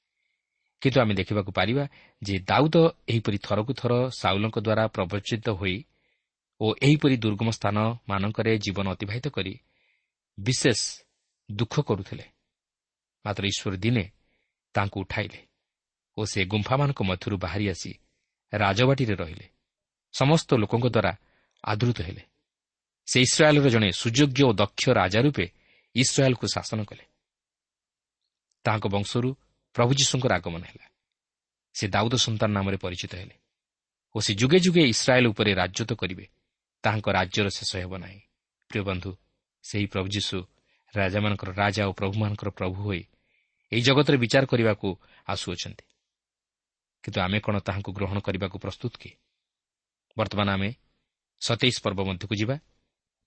[0.82, 1.84] କିନ୍ତୁ ଆମେ ଦେଖିବାକୁ ପାରିବା
[2.22, 2.76] ଯେ ଦାଉଦ
[3.08, 5.76] ଏହିପରି ଥରକୁ ଥର ସାଉଲଙ୍କ ଦ୍ୱାରା ପ୍ରବଚିତ ହୋଇ
[6.60, 9.52] ଓ ଏହିପରି ଦୁର୍ଗମ ସ୍ଥାନମାନଙ୍କରେ ଜୀବନ ଅତିବାହିତ କରି
[10.38, 10.80] ବିଶେଷ
[11.48, 12.24] ଦୁଃଖ କରୁଥିଲେ।
[13.26, 14.04] ମାତ୍ର ଈଶ୍ୱର ଦିନେ
[14.74, 15.40] ତାଙ୍କୁ ଉଠାଇଲେ
[16.16, 17.92] ଓ ସେ ଗୁମ୍ଫାମାନଙ୍କ ମଧ୍ୟରୁ ବାହାରି ଆସି
[18.52, 19.46] ରାଜବାଟୀରେ ରହିଲେ।
[20.14, 21.12] ସମସ୍ତ ଲୋକଙ୍କ ଦ୍ୱାରା
[21.64, 22.22] ଆଦୃତ ହେଲେ।
[23.08, 25.46] ସେ ଇସ୍ରାଏଲ୍ର ଜଣେ ସୁଯୋଗ୍ୟ ଓ ଦକ୍ଷ ରାଜା ରୂପେ
[25.94, 27.04] ଇସ୍ରାଏଲ୍କୁ ଶାସନ କଲେ।
[28.64, 29.28] ତାଙ୍କ ବଂଶରୁ
[29.74, 30.86] ପ୍ରଭୁ ଯୀଶୁଙ୍କର ଆଗମନ ହେଲା।
[31.74, 33.36] ସେ ଦାଉଦ ସନ୍ତାନ ନାମରେ ପରିଚିତ ହେଲେ
[34.14, 36.26] ଓ ସେ ଯୁଗେ ଯୁଗେ ଇସ୍ରାଏଲ୍ ଉପରେ ରାଜତ୍ୱ କରିବେ।
[36.84, 38.20] ତାହାଙ୍କ ରାଜ୍ୟର ଶେଷ ହେବ ନାହିଁ।
[38.70, 39.10] ପ୍ରିୟ ବନ୍ଧୁ
[39.64, 40.36] ସେହି ପ୍ରଭୁ ଯୀଶୁ
[40.94, 43.02] ରାଜାମାନଙ୍କର ରାଜା ଓ ପ୍ରଭୁମାନଙ୍କର ପ୍ରଭୁ ହୋଇ
[43.72, 44.88] ଏହି ଜଗତରେ ବିଚାର କରିବାକୁ
[45.26, 45.84] ଆସୁଅଛନ୍ତି।
[47.02, 49.10] କିନ୍ତୁ ଆମେ କ'ଣ ତାହାଙ୍କୁ ଗ୍ରହଣ କରିବାକୁ ପ୍ରସ୍ତୁତ କି?
[50.16, 50.70] ବର୍ତ୍ତମାନ ଆମେ
[51.40, 52.56] ସତେଇଶ ପର୍ବ ମଧ୍ୟକୁ ଯିବା।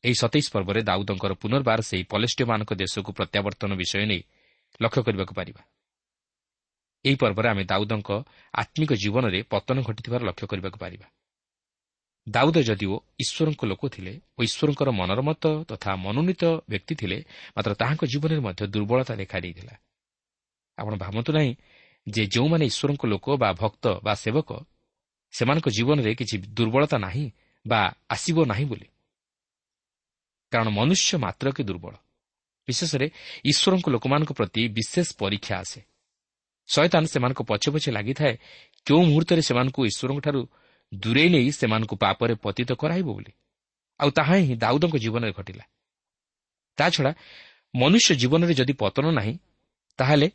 [0.03, 4.21] ଏହି ସତେଇଶ ପର୍ବରେ ଦାଉଦଙ୍କର ପୁନର୍ବାର ସେହି ପଲେଷ୍ଟିୟମାନଙ୍କ ଦେଶକୁ ପ୍ରତ୍ୟାବର୍ତ୍ତନ ବିଷୟ ନେଇ
[4.81, 5.61] ଲକ୍ଷ୍ୟ କରିବାକୁ ପାରିବା।
[7.05, 8.09] ଏହି ପର୍ବରେ ଆମେ ଦାଉଦଙ୍କ
[8.53, 11.07] ଆତ୍ମିକ ଜୀବନରେ ପତନ ଘଟିଥିବାର ଲକ୍ଷ୍ୟ କରିବାକୁ ପାରିବା।
[12.29, 17.17] ଦାଉଦ ଯଦିଓ ଈଶ୍ୱରଙ୍କ ଲୋକ ଥିଲେ ଓ ଈଶ୍ୱରଙ୍କର ମନର ମତ ତଥା ମନୋନୀତ ବ୍ୟକ୍ତି ଥିଲେ
[17.57, 19.75] ମାତ୍ର ତାହାଙ୍କ ଜୀବନରେ ମଧ୍ୟ ଦୁର୍ବଳତା ଦେଖାଦେଇଥିଲା।
[20.79, 21.51] ଆପଣ ଭାବନ୍ତୁ ନାହିଁ
[22.07, 24.49] ଯେ ଯେଉଁମାନେ ଈଶ୍ୱରଙ୍କ ଲୋକ ବା ଭକ୍ତ ବା ସେବକ
[25.33, 27.25] ସେମାନଙ୍କ ଜୀବନରେ କିଛି ଦୁର୍ବଳତା ନାହିଁ
[27.65, 28.87] ବା ଆସିବ ନାହିଁ ବୋଲି।
[30.51, 31.93] କାରଣ ମନୁଷ୍ୟ ମାତ୍ର କି ଦୁର୍ବଳ।
[32.67, 33.07] ବିଶେଷରେ
[33.45, 35.79] ଈଶ୍ୱରଙ୍କ ଲୋକମାନଙ୍କ ପ୍ରତି ବିଶେଷ ପରୀକ୍ଷା ଆସେ।
[36.69, 38.33] ଶୟତାନ ସେମାନଙ୍କ ପଛେ ପଛେ ଲାଗିଥାଏ
[38.85, 40.41] କେଉଁ ମୁହୂର୍ତ୍ତରେ ସେମାନଙ୍କୁ ଈଶ୍ୱରଙ୍କଠାରୁ
[40.91, 43.31] ଦୂରେଇ ନେଇ ସେମାନଙ୍କୁ ପାପରେ ପତିତ କରାଇବ ବୋଲି।
[43.99, 45.65] ଆଉ ତାହା ହିଁ ଦାଉଦଙ୍କ ଜୀବନରେ ଘଟିଲା।
[46.77, 47.11] ତାଛଡ଼ା
[47.75, 49.33] ମନୁଷ୍ୟ ଜୀବନରେ ଯଦି ପତନ ନାହିଁ
[49.99, 50.27] ତାହେଲେ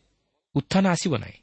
[0.55, 1.39] ଉତ୍ଥାନ ଆସିବ ନାହିଁ।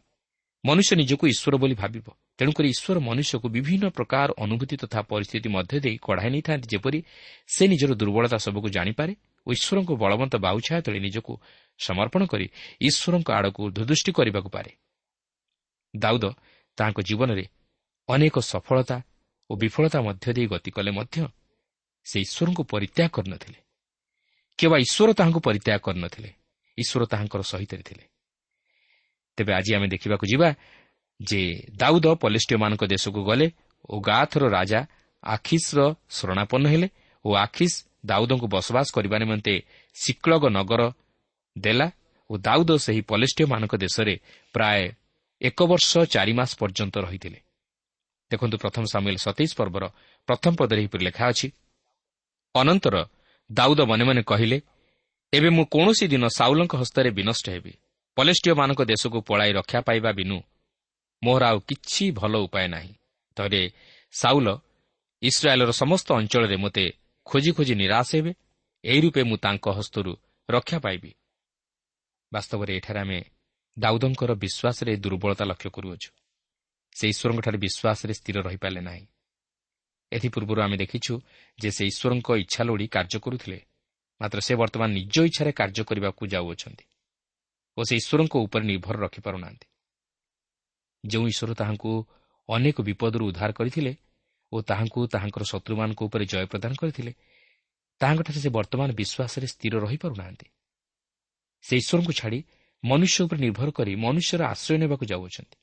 [0.63, 5.97] ମନୁଷ୍ୟ ନିଜକୁ ଈଶ୍ୱର ବୋଲି ଭାବିବ। ତେଣୁକରି ଈଶ୍ୱର ମନୁଷ୍ୟକୁ ବିଭିନ୍ନ ପ୍ରକାର ଅନୁଭୂତି ତଥା ପରିସ୍ଥିତି ମଧ୍ୟ ଦେଇ
[5.97, 6.99] କଢ଼ାଇ ନେଇଥାନ୍ତି ଯେପରି
[7.53, 9.13] ସେ ନିଜର ଦୁର୍ବଳତା ସବୁକୁ ଜାଣିପାରେ
[9.47, 11.33] ଓ ଈଶ୍ୱରଙ୍କ ବଳବନ୍ତ ବାଉଛାୟ ତଳେ ନିଜକୁ
[11.79, 12.45] ସମର୍ପଣ କରି
[12.81, 14.71] ଈଶ୍ୱରଙ୍କ ଆଡ଼କୁ ଦୁଦୃଷ୍ଟି କରିବାକୁ ପାରେ।
[15.93, 16.25] ଦାଉଦ
[16.77, 17.45] ତାହାଙ୍କ ଜୀବନରେ
[18.09, 18.97] ଅନେକ ସଫଳତା
[19.49, 21.17] ଓ ବିଫଳତା ମଧ୍ୟ ଦେଇ ଗତି କଲେ ମଧ୍ୟ
[22.05, 23.59] ସେ ଈଶ୍ୱରଙ୍କୁ ପରିତ୍ୟାଗ କରିନଥିଲେ।
[24.59, 26.29] କିମ୍ବା ଈଶ୍ୱର ତାହାଙ୍କୁ ପରିତ୍ୟାଗ କରିନଥିଲେ
[26.77, 28.10] ଈଶ୍ୱର ତାହାଙ୍କର ସହିତରେ ଥିଲେ।
[29.37, 30.49] ତେବେ ଆଜି ଆମେ ଦେଖିବାକୁ ଯିବା
[31.19, 31.41] ଯେ
[31.79, 33.47] ଦାଉଦ ପଲିଷ୍ଟିୟମାନଙ୍କ ଦେଶକୁ ଗଲେ
[33.89, 34.79] ଓ ଗାଥର ରାଜା
[35.23, 36.87] ଆଖିସ୍ର ଶରଣାପନ୍ନ ହେଲେ
[37.25, 39.53] ଓ ଆଖିସ୍ ଦାଉଦଙ୍କୁ ବସବାସ କରିବା ନିମନ୍ତେ
[39.95, 40.81] ଶିକ୍ଳଗ ନଗର
[41.55, 41.87] ଦେଲା
[42.29, 44.13] ଓ ଦାଉଦ ସେହି ପଲିଷ୍ଟିୟମାନଙ୍କ ଦେଶରେ
[44.55, 44.81] ପ୍ରାୟ
[45.41, 47.39] ଏକ ବର୍ଷ ଚାରି ମାସ ପର୍ଯ୍ୟନ୍ତ ରହିଥିଲେ।
[48.31, 49.83] ଦେଖନ୍ତୁ ପ୍ରଥମ ସାମିଲ ସତେଇଶ ପର୍ବର
[50.27, 51.47] ପ୍ରଥମ ପଦରେ ଏହିପରି ଲେଖା ଅଛି
[52.55, 52.95] ଅନନ୍ତର
[53.49, 54.57] ଦାଉଦ ମନେ ମନେ କହିଲେ
[55.33, 57.73] ଏବେ ମୁଁ କୌଣସି ଦିନ ସାଉଲଙ୍କ ହସ୍ତରେ ବିନଷ୍ଟ ହେବି।
[58.15, 60.41] ପଲେଷ୍ଟିୟମାନଙ୍କ ଦେଶକୁ ପଳାଇ ରକ୍ଷା ପାଇବା ବିନୁ
[61.23, 62.93] ମୋର ଆଉ କିଛି ଭଲ ଉପାୟ ନାହିଁ।
[63.37, 63.71] ଥରେ
[64.11, 64.47] ସାଉଲ
[65.21, 66.85] ଇସ୍ରାଏଲ୍ର ସମସ୍ତ ଅଞ୍ଚଳରେ ମୋତେ
[67.25, 68.33] ଖୋଜି ଖୋଜି ନିରାଶ ହେବେ।
[68.83, 70.11] ଏହି ରୂପେ ମୁଁ ତାଙ୍କ ହସ୍ତରୁ
[70.49, 71.11] ରକ୍ଷା ପାଇବି।
[72.33, 73.19] ବାସ୍ତବରେ ଏଠାରେ ଆମେ
[73.79, 76.09] ଦାଉଦଙ୍କର ବିଶ୍ୱାସରେ ଦୁର୍ବଳତା ଲକ୍ଷ୍ୟ କରୁଅଛୁ।
[76.97, 79.05] ସେ ଈଶ୍ୱରଙ୍କଠାରେ ବିଶ୍ୱାସରେ ସ୍ଥିର ରହିପାରିଲେ ନାହିଁ।
[80.11, 81.13] ଏଥିପୂର୍ବରୁ ଆମେ ଦେଖିଛୁ
[81.59, 83.59] ଯେ ସେ ଈଶ୍ୱରଙ୍କ ଇଚ୍ଛା ଲୋଡ଼ି କାର୍ଯ୍ୟ କରୁଥିଲେ।
[84.21, 86.85] ମାତ୍ର ସେ ବର୍ତ୍ତମାନ ନିଜ ଇଚ୍ଛାରେ କାର୍ଯ୍ୟ କରିବାକୁ ଯାଉଅଛନ୍ତି।
[87.77, 89.67] ଓ ସେ ଈଶ୍ୱରଙ୍କ ଉପରେ ନିର୍ଭର ରଖିପାରୁନାହାନ୍ତି।
[91.03, 91.91] ଯେଉଁ ଈଶ୍ୱର ତାହାଙ୍କୁ
[92.49, 93.93] ଅନେକ ବିପଦରୁ ଉଦ୍ଧାର କରିଥିଲେ
[94.51, 97.11] ଓ ତାହାଙ୍କୁ ତାହାଙ୍କର ଶତ୍ରୁମାନଙ୍କ ଉପରେ ଜୟ ପ୍ରଦାନ କରିଥିଲେ
[98.01, 100.47] ତାହାଙ୍କଠାରେ ସେ ବର୍ତ୍ତମାନ ବିଶ୍ୱାସରେ ସ୍ଥିର ରହିପାରୁନାହାନ୍ତି।
[101.63, 102.39] ସେ ଈଶ୍ୱରଙ୍କୁ ଛାଡ଼ି
[102.83, 105.57] ମନୁଷ୍ୟ ଉପରେ ନିର୍ଭର କରି ମନୁଷ୍ୟର ଆଶ୍ରୟ ନେବାକୁ ଯାଉଅଛନ୍ତି।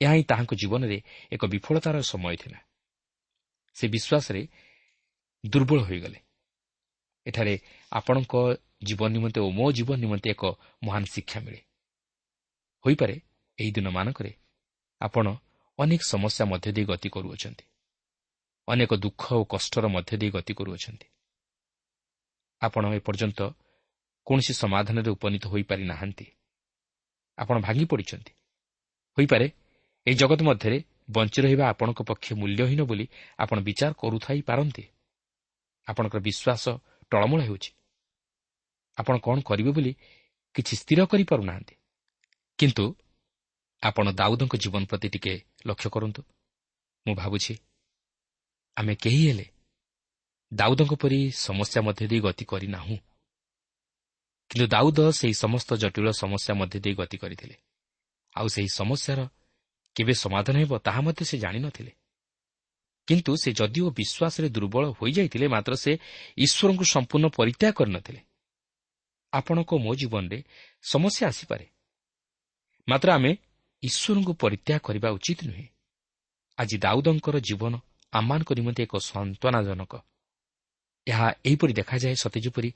[0.00, 0.98] ଏହା ହିଁ ତାହାଙ୍କ ଜୀବନରେ
[1.32, 2.58] ଏକ ବିଫଳତାର ସମୟ ଥିଲା।
[3.76, 4.42] ସେ ବିଶ୍ୱାସରେ
[5.44, 6.18] ଦୁର୍ବଳ ହୋଇଗଲେ।
[7.26, 7.54] ଏଠାରେ
[7.92, 8.34] ଆପଣଙ୍କ
[8.82, 10.44] ଜୀବନ ନିମନ୍ତେ ଓ ମୋ ଜୀବନ ନିମନ୍ତେ ଏକ
[10.84, 11.60] ମହାନ ଶିକ୍ଷା ମିଳେ।
[12.86, 13.20] ହୋଇପାରେ
[13.58, 14.32] ଏହି ଦିନମାନଙ୍କରେ
[15.00, 15.36] ଆପଣ
[15.78, 17.64] ଅନେକ ସମସ୍ୟା ମଧ୍ୟ ଦେଇ ଗତି କରୁଅଛନ୍ତି।
[18.68, 21.06] ଅନେକ ଦୁଃଖ ଓ କଷ୍ଟର ମଧ୍ୟ ଦେଇ ଗତି କରୁଅଛନ୍ତି।
[22.62, 23.40] ଆପଣ ଏପର୍ଯ୍ୟନ୍ତ
[24.26, 26.26] କୌଣସି ସମାଧାନରେ ଉପନୀତ ହୋଇପାରି ନାହାନ୍ତି।
[27.38, 28.32] ଆପଣ ଭାଙ୍ଗି ପଡ଼ିଛନ୍ତି।
[29.18, 29.46] ହୋଇପାରେ
[30.06, 30.78] ଏହି ଜଗତ ମଧ୍ୟରେ
[31.10, 34.84] ବଞ୍ଚି ରହିବା ଆପଣଙ୍କ ପକ୍ଷେ ମୂଲ୍ୟହୀନ ବୋଲି ଆପଣ ବିଚାର କରୁଥାଇ ପାରନ୍ତି।
[35.88, 36.64] ଆପଣଙ୍କର ବିଶ୍ୱାସ
[37.10, 37.70] ଟଳମଳ ହେଉଛି।
[39.00, 39.92] ଆପଣ କ'ଣ କରିବେ ବୋଲି
[40.54, 41.74] କିଛି ସ୍ଥିର କରିପାରୁନାହାନ୍ତି।
[42.58, 42.84] କିନ୍ତୁ
[43.82, 45.34] ଆପଣ ଦାଉଦଙ୍କ ଜୀବନ ପ୍ରତି ଟିକେ
[45.66, 46.20] ଲକ୍ଷ୍ୟ କରନ୍ତୁ।
[47.06, 47.54] ମୁଁ ଭାବୁଛି
[48.76, 49.46] ଆମେ କେହି ହେଲେ
[50.52, 52.96] ଦାଉଦଙ୍କ ପରି ସମସ୍ୟା ମଧ୍ୟ ଦେଇ ଗତି କରିନାହୁଁ।
[54.50, 57.56] କିନ୍ତୁ ଦାଉଦ ସେହି ସମସ୍ତ ଜଟିଳ ସମସ୍ୟା ମଧ୍ୟ ଦେଇ ଗତି କରିଥିଲେ।
[58.34, 59.20] ଆଉ ସେହି ସମସ୍ୟାର
[59.96, 61.92] କେବେ ସମାଧାନ ହେବ ତାହା ମଧ୍ୟ ସେ ଜାଣିନଥିଲେ।
[63.08, 65.92] କିନ୍ତୁ ସେ ଯଦିଓ ବିଶ୍ୱାସରେ ଦୁର୍ବଳ ହୋଇଯାଇଥିଲେ ମାତ୍ର ସେ
[66.38, 68.20] ଈଶ୍ୱରଙ୍କୁ ସମ୍ପୂର୍ଣ୍ଣ ପରିତ୍ୟାଗ କରିନଥିଲେ।
[69.32, 70.42] ଆପଣଙ୍କ ମୋ ଜୀବନରେ
[70.82, 71.66] ସମସ୍ୟା ଆସିପାରେ।
[72.88, 73.36] ମାତ୍ର ଆମେ
[73.82, 75.66] ଈଶ୍ୱରଙ୍କୁ ପରିତ୍ୟାଗ କରିବା ଉଚିତ ନୁହେଁ।
[76.58, 77.74] ଆଜି ଦାଉଦଙ୍କର ଜୀବନ
[78.12, 79.92] ଆମମାନଙ୍କ ନିମନ୍ତେ ଏକ ସାନ୍ତ୍ୱନାଜନକ।
[81.06, 82.72] ଏହା ଏହିପରି ଦେଖାଯାଏ ସତେ ଯେପରି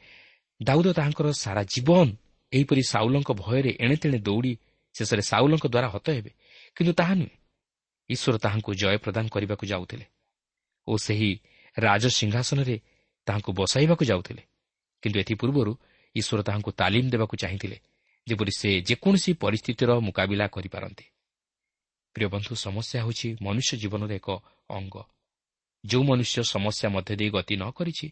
[0.62, 2.08] ଦାଉଦ ତାହାଙ୍କର ସାରା ଜୀବନ
[2.52, 4.56] ଏହିପରି ସାଉଲଙ୍କ ଭୟରେ ଏଣେତେଣେ ଦୌଡ଼ି
[4.94, 6.30] ଶେଷରେ ସାଉଲଙ୍କ ଦ୍ୱାରା ହତ ହେବେ।
[6.76, 7.36] କିନ୍ତୁ ତାହା ନୁହେଁ।
[8.10, 10.06] ଈଶ୍ୱର ତାହାଙ୍କୁ ଜୟ ପ୍ରଦାନ କରିବାକୁ ଯାଉଥିଲେ
[10.86, 11.30] ଓ ସେହି
[11.78, 12.80] ରାଜସିଂହାସନରେ
[13.26, 14.42] ତାହାଙ୍କୁ ବସାଇବାକୁ ଯାଉଥିଲେ।
[15.02, 15.78] କିନ୍ତୁ ଏଥିପୂର୍ବରୁ
[16.14, 17.78] ଈଶ୍ୱର ତାହାଙ୍କୁ ତାଲିମ ଦେବାକୁ ଚାହିଁଥିଲେ
[18.26, 21.06] ଯେପରି ସେ ଯେକୌଣସି ପରିସ୍ଥିତିର ମୁକାବିଲା କରିପାରନ୍ତି।
[22.16, 24.28] ପ୍ରିୟ ବନ୍ଧୁ ସମସ୍ୟା ହେଉଛି ମନୁଷ୍ୟ ଜୀବନର ଏକ
[24.70, 24.96] ଅଙ୍ଗ।
[25.84, 28.06] ଯେଉଁ ମନୁଷ୍ୟ ସମସ୍ୟା ମଧ୍ୟ ଦେଇ ଗତି ନ କରିଛି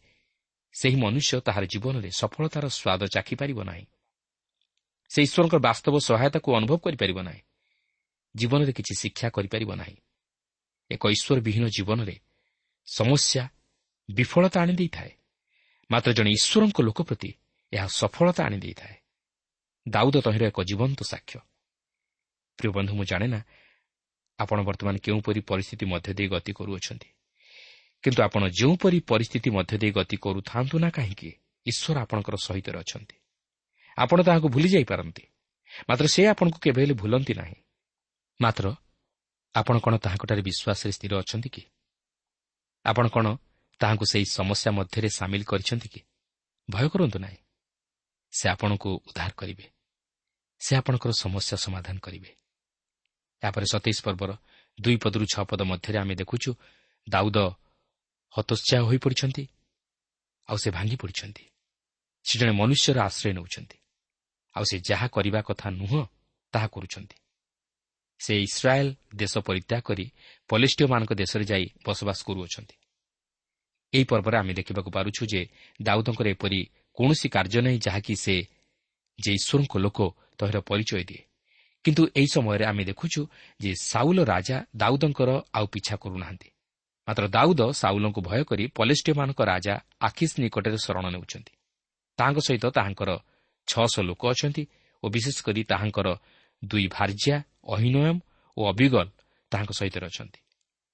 [0.74, 3.86] ସେହି ମନୁଷ୍ୟ ତାହାର ଜୀବନରେ ସଫଳତାର ସ୍ୱାଦ ଚାଖିପାରିବ ନାହିଁ।
[5.10, 7.42] ସେ ଈଶ୍ୱରଙ୍କର ବାସ୍ତବ ସହାୟତାକୁ ଅନୁଭବ କରିପାରିବ ନାହିଁ।
[8.34, 9.96] ଜୀବନରେ କିଛି ଶିକ୍ଷା କରିପାରିବ ନାହିଁ।
[10.90, 12.16] ଏକ ଈଶ୍ୱର ବିହୀନ ଜୀବନରେ
[12.88, 13.42] ସମସ୍ୟା
[14.08, 15.12] ବିଫଳତା ଆଣିଦେଇଥାଏ
[15.90, 17.30] ମାତ୍ର ଜଣେ ଈଶ୍ୱରଙ୍କ ଲୋକ ପ୍ରତି
[17.72, 18.96] ଏହା ସଫଳତା ଆଣିଦେଇଥାଏ
[19.88, 21.38] ଦାଉଦ ତହିଁର ଏକ ଜୀବନ୍ତ ସାକ୍ଷ୍ୟ।
[22.58, 23.40] ପ୍ରିୟ ବନ୍ଧୁ ମୁଁ ଜାଣେ ନା
[24.38, 27.08] ଆପଣ ବର୍ତ୍ତମାନ କେଉଁପରି ପରିସ୍ଥିତି ମଧ୍ୟ ଦେଇ ଗତି କରୁଅଛନ୍ତି।
[28.02, 31.30] କିନ୍ତୁ ଆପଣ ଯେଉଁପରି ପରିସ୍ଥିତି ମଧ୍ୟ ଦେଇ ଗତି କରୁଥାନ୍ତୁ ନା କାହିଁକି
[31.66, 33.16] ଈଶ୍ୱର ଆପଣଙ୍କର ସହିତ ଅଛନ୍ତି।
[33.98, 35.24] ଆପଣ ତାହାକୁ ଭୁଲି ଯାଇପାରନ୍ତି।
[35.88, 37.54] ମାତ୍ର ସେ ଆପଣଙ୍କୁ କେବେ ହେଲେ ଭୁଲନ୍ତି ନାହିଁ।
[38.40, 38.74] ମାତ୍ର
[39.54, 41.62] ଆପଣ କ'ଣ ତାହାଙ୍କଠାରେ ବିଶ୍ୱାସରେ ସ୍ଥିର ଅଛନ୍ତି କି?
[42.84, 43.36] ଆପଣ କ'ଣ
[43.80, 46.00] ତାହାଙ୍କୁ ସେହି ସମସ୍ୟା ମଧ୍ୟରେ ସାମିଲ କରିଛନ୍ତି କି?
[46.70, 47.36] ଭୟ କରନ୍ତୁ ନାହିଁ।
[48.32, 49.66] ସେ ଆପଣଙ୍କୁ ଉଦ୍ଧାର କରିବେ।
[50.60, 52.30] ସେ ଆପଣଙ୍କର ସମସ୍ୟା ସମାଧାନ କରିବେ।
[53.42, 54.30] ଏହାପରେ ସତେଇଶ ପର୍ବର
[54.80, 56.50] ଦୁଇ ପଦରୁ ଛଅ ପଦ ମଧ୍ୟରେ ଆମେ ଦେଖୁଛୁ
[57.08, 57.38] ଦାଉଦ
[58.34, 59.44] ହତୋତ୍ସାହ ହୋଇପଡ଼ିଛନ୍ତି
[60.48, 61.44] ଆଉ ସେ ଭାଙ୍ଗି ପଡ଼ିଛନ୍ତି।
[62.24, 63.78] ସେ ଜଣେ ମନୁଷ୍ୟର ଆଶ୍ରୟ ନେଉଛନ୍ତି।
[64.54, 66.06] ଆଉ ସେ ଯାହା କରିବା କଥା ନୁହଁ
[66.52, 67.16] ତାହା କରୁଛନ୍ତି।
[68.20, 70.12] ସେ ଇସ୍ରାଏଲ୍ ଦେଶ ପରିତ୍ୟାଗ କରି
[70.48, 72.76] ପଲିଷ୍ଟିୟମାନଙ୍କ ଦେଶରେ ଯାଇ ବସବାସ କରୁଅଛନ୍ତି।
[73.92, 75.48] ଏହି ପର୍ବରେ ଆମେ ଦେଖିବାକୁ ପାରୁଛୁ ଯେ
[75.82, 76.60] ଦାଉଦଙ୍କର ଏପରି
[76.94, 78.34] କୌଣସି କାର୍ଯ୍ୟ ନାହିଁ ଯାହାକି ସେ
[79.18, 79.98] ଯେ ଈଶ୍ୱରଙ୍କ ଲୋକ
[80.38, 81.22] ତହିଁର ପରିଚୟ ଦିଏ।
[81.84, 83.20] କିନ୍ତୁ ଏହି ସମୟରେ ଆମେ ଦେଖୁଛୁ
[83.60, 86.48] ଯେ ସାଉଲ ରାଜା ଦାଉଦଙ୍କର ଆଉ ପିଛା କରୁନାହାନ୍ତି।
[87.08, 91.52] ମାତ୍ର ଦାଉଦ ସାଉଲଙ୍କୁ ଭୟ କରି ପଲେଷ୍ଟିୟମାନଙ୍କ ରାଜା ଆଖିସ୍ ନିକଟରେ ଶରଣ ନେଉଛନ୍ତି।
[92.18, 93.10] ତାହାଙ୍କ ସହିତ ତାହାଙ୍କର
[93.68, 94.64] ଛଅଶହ ଲୋକ ଅଛନ୍ତି
[95.02, 96.08] ଓ ବିଶେଷ କରି ତାହାଙ୍କର
[96.64, 98.16] ଦୁଇ ଭାର୍ଯ୍ୟା ଅହିନୟମ
[98.56, 99.06] ଓ ଅବିଗଲ
[99.50, 100.41] ତାହାଙ୍କ ସହିତ ଅଛନ୍ତି।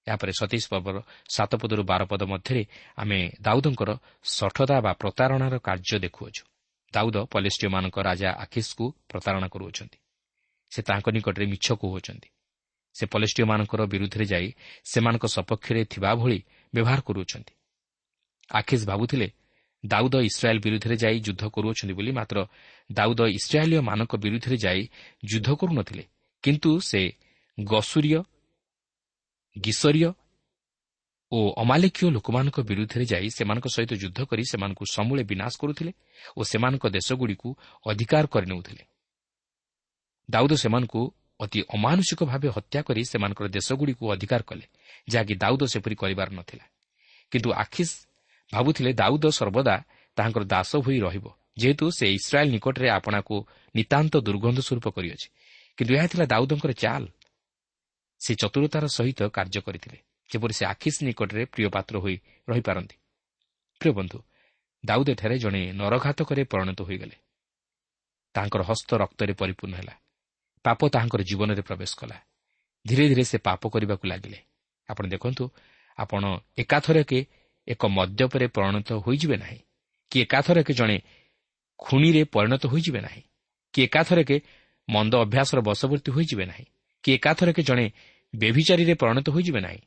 [0.08, 0.96] ଏହାପରେ ସତୀଶ ପର୍ବର
[1.34, 2.62] ସାତ ପଦରୁ ବାର ପଦ ମଧ୍ୟରେ
[2.96, 3.90] ଆମେ ଦାଉଦଙ୍କର
[4.36, 6.42] ସଠତା ବା ପ୍ରତାରଣାର କାର୍ଯ୍ୟ ଦେଖୁଅଛୁ।
[6.94, 9.98] ଦାଉଦ ପଲେଷ୍ଟିୟମାନଙ୍କ ରାଜା ଆଖିସ୍କୁ ପ୍ରତାରଣା କରୁଅଛନ୍ତି।
[10.72, 12.28] ସେ ତାଙ୍କ ନିକଟରେ ମିଛ କହୁଅଛନ୍ତି।
[12.96, 14.46] ସେ ପଲେଷ୍ଟିୟମାନଙ୍କର ବିରୁଦ୍ଧରେ ଯାଇ
[14.84, 16.38] ସେମାନଙ୍କ ସପକ୍ଷରେ ଥିବା ଭଳି
[16.72, 17.52] ବ୍ୟବହାର କରୁଅଛନ୍ତି।
[18.50, 19.28] ଆଖିସ୍ ଭାବୁଥିଲେ
[19.84, 22.38] ଦାଉଦ ଇସ୍ରାଏଲ୍ ବିରୁଦ୍ଧରେ ଯାଇ ଯୁଦ୍ଧ କରୁଅଛନ୍ତି ବୋଲି ମାତ୍ର
[22.90, 24.80] ଦାଉଦ ଇସ୍ରାଏଲୀୟମାନଙ୍କ ବିରୁଦ୍ଧରେ ଯାଇ
[25.24, 26.04] ଯୁଦ୍ଧ କରୁନଥିଲେ।
[26.44, 27.00] କିନ୍ତୁ ସେ
[27.58, 28.18] ଗସୁରୀୟ
[29.60, 30.12] ଗିସରୀୟ
[31.32, 35.92] ଓ ଅମାଲିକୀୟ ଲୋକମାନଙ୍କ ବିରୁଦ୍ଧରେ ଯାଇ ସେମାନଙ୍କ ସହିତ ଯୁଦ୍ଧ କରି ସେମାନଙ୍କୁ ସମୂଳେ ବିନାଶ କରୁଥିଲେ
[36.36, 37.48] ଓ ସେମାନଙ୍କ ଦେଶଗୁଡ଼ିକୁ
[37.86, 38.84] ଅଧିକାର କରିନେଉଥିଲେ
[40.30, 41.02] ଦାଉଦ ସେମାନଙ୍କୁ
[41.40, 44.66] ଅତି ଅମାନୁଷିକ ଭାବେ ହତ୍ୟା କରି ସେମାନଙ୍କର ଦେଶଗୁଡ଼ିକୁ ଅଧିକାର କଲେ
[45.08, 46.64] ଯାହାକି ଦାଉଦ ସେପରି କରିବାର ନଥିଲା।
[47.30, 47.94] କିନ୍ତୁ ଆଖିସ୍
[48.52, 49.74] ଭାବୁଥିଲେ ଦାଉଦ ସର୍ବଦା
[50.16, 51.26] ତାହାଙ୍କର ଦାସ ହୋଇ ରହିବ
[51.58, 53.36] ଯେହେତୁ ସେ ଇସ୍ରାଏଲ୍ ନିକଟରେ ଆପଣାକୁ
[53.74, 55.28] ନିତାନ୍ତ ଦୁର୍ଗନ୍ଧ ସ୍ୱରୂପ କରିଅଛି।
[55.76, 57.02] କିନ୍ତୁ ଏହା ଥିଲା ଦାଉଦଙ୍କର ଚାଲ।
[58.20, 59.98] ସେ ଚତୁରତାର ସହିତ କାର୍ଯ୍ୟ କରିଥିଲେ
[60.30, 62.16] ଯେପରି ସେ ଆଖିସ୍ ନିକଟରେ ପ୍ରିୟ ପାତ୍ର ହୋଇ
[62.48, 62.96] ରହିପାରନ୍ତି।
[63.80, 64.18] ପ୍ରିୟ ବନ୍ଧୁ
[64.84, 67.16] ଦାଉଦ ଏଠାରେ ଜଣେ ନରଘାତକରେ ପରିଣତ ହୋଇଗଲେ।
[68.34, 69.94] ତାଙ୍କର ହସ୍ତ ରକ୍ତରେ ପରିପୂର୍ଣ୍ଣ ହେଲା।
[70.64, 72.16] ପାପ ତାହାଙ୍କର ଜୀବନରେ ପ୍ରବେଶ କଲା।
[72.86, 74.38] ଧୀରେ ଧୀରେ ସେ ପାପ କରିବାକୁ ଲାଗିଲେ।
[74.88, 75.44] ଆପଣ ଦେଖନ୍ତୁ
[75.98, 76.22] ଆପଣ
[76.58, 77.18] ଏକାଥରକେ
[77.68, 79.58] ଏକ ମଦ୍ୟପରେ ପରିଣତ ହୋଇଯିବେ ନାହିଁ।
[80.10, 80.96] କି ଏକାଥରକେ ଜଣେ
[81.78, 83.22] ଖୁଣିରେ ପରିଣତ ହୋଇଯିବେ ନାହିଁ।
[83.74, 84.36] କି ଏକାଥରକେ
[84.88, 86.66] ମନ୍ଦ ଅଭ୍ୟାସର ବଶବର୍ତ୍ତୀ ହୋଇଯିବେ ନାହିଁ।
[87.02, 87.90] କି ଏକାଥରକେ ଜଣେ
[88.36, 89.78] ବେଭିଚାରୀରେ ପରିଣତ ହୋଇଯିବେ ନାହିଁ।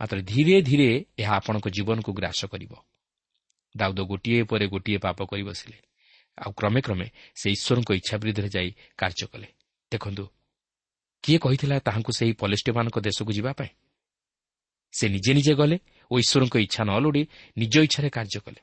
[0.00, 2.72] ମାତ୍ର ଧୀରେ ଧୀରେ ଏହା ଆପଣଙ୍କ ଜୀବନକୁ ଗ୍ରାସ କରିବ।
[3.76, 5.78] ଦାଉଦ ଗୋଟିଏ ପରେ ଗୋଟିଏ ପାପ କରି ବସିଲେ।
[6.38, 9.48] ଆଉ କ୍ରମେ କ୍ରମେ ସେ ଈଶ୍ୱରଙ୍କ ଇଚ୍ଛା ବିରୁଦ୍ଧରେ ଯାଇ କାର୍ଯ୍ୟ କଲେ।
[9.92, 10.24] ଦେଖନ୍ତୁ
[11.22, 13.68] କିଏ କହିଥିଲା ତାହାଙ୍କୁ ସେହି ପଲିଷ୍ଟିମାନଙ୍କ ଦେଶକୁ ଯିବା ପାଇଁ?
[14.92, 15.78] ସେ ନିଜେ ନିଜେ ଗଲେ
[16.10, 17.22] ଓ ଈଶ୍ୱରଙ୍କ ଇଚ୍ଛା ନ ଲୋଡ଼ି
[17.58, 18.60] ନିଜ ଇଚ୍ଛାରେ କାର୍ଯ୍ୟ କଲେ।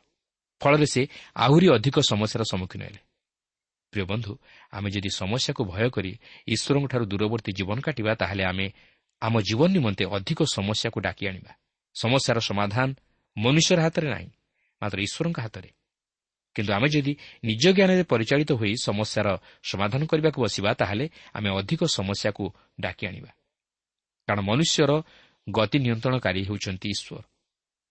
[0.62, 1.02] ଫଳରେ ସେ
[1.36, 3.00] ଆହୁରି ଅଧିକ ସମସ୍ୟାର ସମ୍ମୁଖୀନ ହେଲେ।
[3.94, 4.34] ପ୍ରିୟ ବନ୍ଧୁ
[4.74, 6.12] ଆମେ ଯଦି ସମସ୍ୟାକୁ ଭୟ କରି
[6.48, 8.68] ଈଶ୍ୱରଙ୍କଠାରୁ ଦୂରବର୍ତ୍ତୀ ଜୀବନ କାଟିବା ତାହେଲେ ଆମେ
[9.22, 11.52] ଆମ ଜୀବନ ନିମନ୍ତେ ଅଧିକ ସମସ୍ୟାକୁ ଡାକି ଆଣିବା
[11.96, 12.88] ସମସ୍ୟାର ସମାଧାନ
[13.38, 14.30] ମନୁଷ୍ୟର ହାତରେ ନାହିଁ
[14.82, 15.70] ମାତ୍ର ଈଶ୍ୱରଙ୍କ ହାତରେ
[16.56, 19.28] କିନ୍ତୁ ଆମେ ଯଦି ନିଜ ଜ୍ଞାନରେ ପରିଚାଳିତ ହୋଇ ସମସ୍ୟାର
[19.64, 22.44] ସମାଧାନ କରିବାକୁ ବସିବା ତାହେଲେ ଆମେ ଅଧିକ ସମସ୍ୟାକୁ
[22.80, 23.32] ଡାକି ଆଣିବା
[24.28, 24.92] କାରଣ ମନୁଷ୍ୟର
[25.48, 27.22] ଗତି ନିୟନ୍ତ୍ରଣକାରୀ ହେଉଛନ୍ତି ଈଶ୍ୱର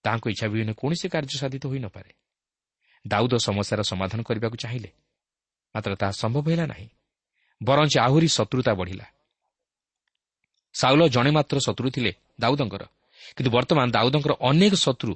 [0.05, 2.11] ତାହାଙ୍କ ଇଚ୍ଛା ବିହୀନ କୌଣସି କାର୍ଯ୍ୟ ସାଧିତ ହୋଇନପାରେ
[3.05, 4.91] ଦାଉଦ ସମସ୍ୟାର ସମାଧାନ କରିବାକୁ ଚାହିଁଲେ
[5.75, 6.89] ମାତ୍ର ତାହା ସମ୍ଭବ ହେଲା ନାହିଁ
[7.63, 9.07] ବରଞ୍ଚ ଆହୁରି ଶତ୍ରୁତା ବଢ଼ିଲା
[10.75, 12.83] ସାଉଲ ଜଣେ ମାତ୍ର ଶତ୍ରୁ ଥିଲେ ଦାଉଦଙ୍କର
[13.37, 15.15] କିନ୍ତୁ ବର୍ତ୍ତମାନ ଦାଉଦଙ୍କର ଅନେକ ଶତ୍ରୁ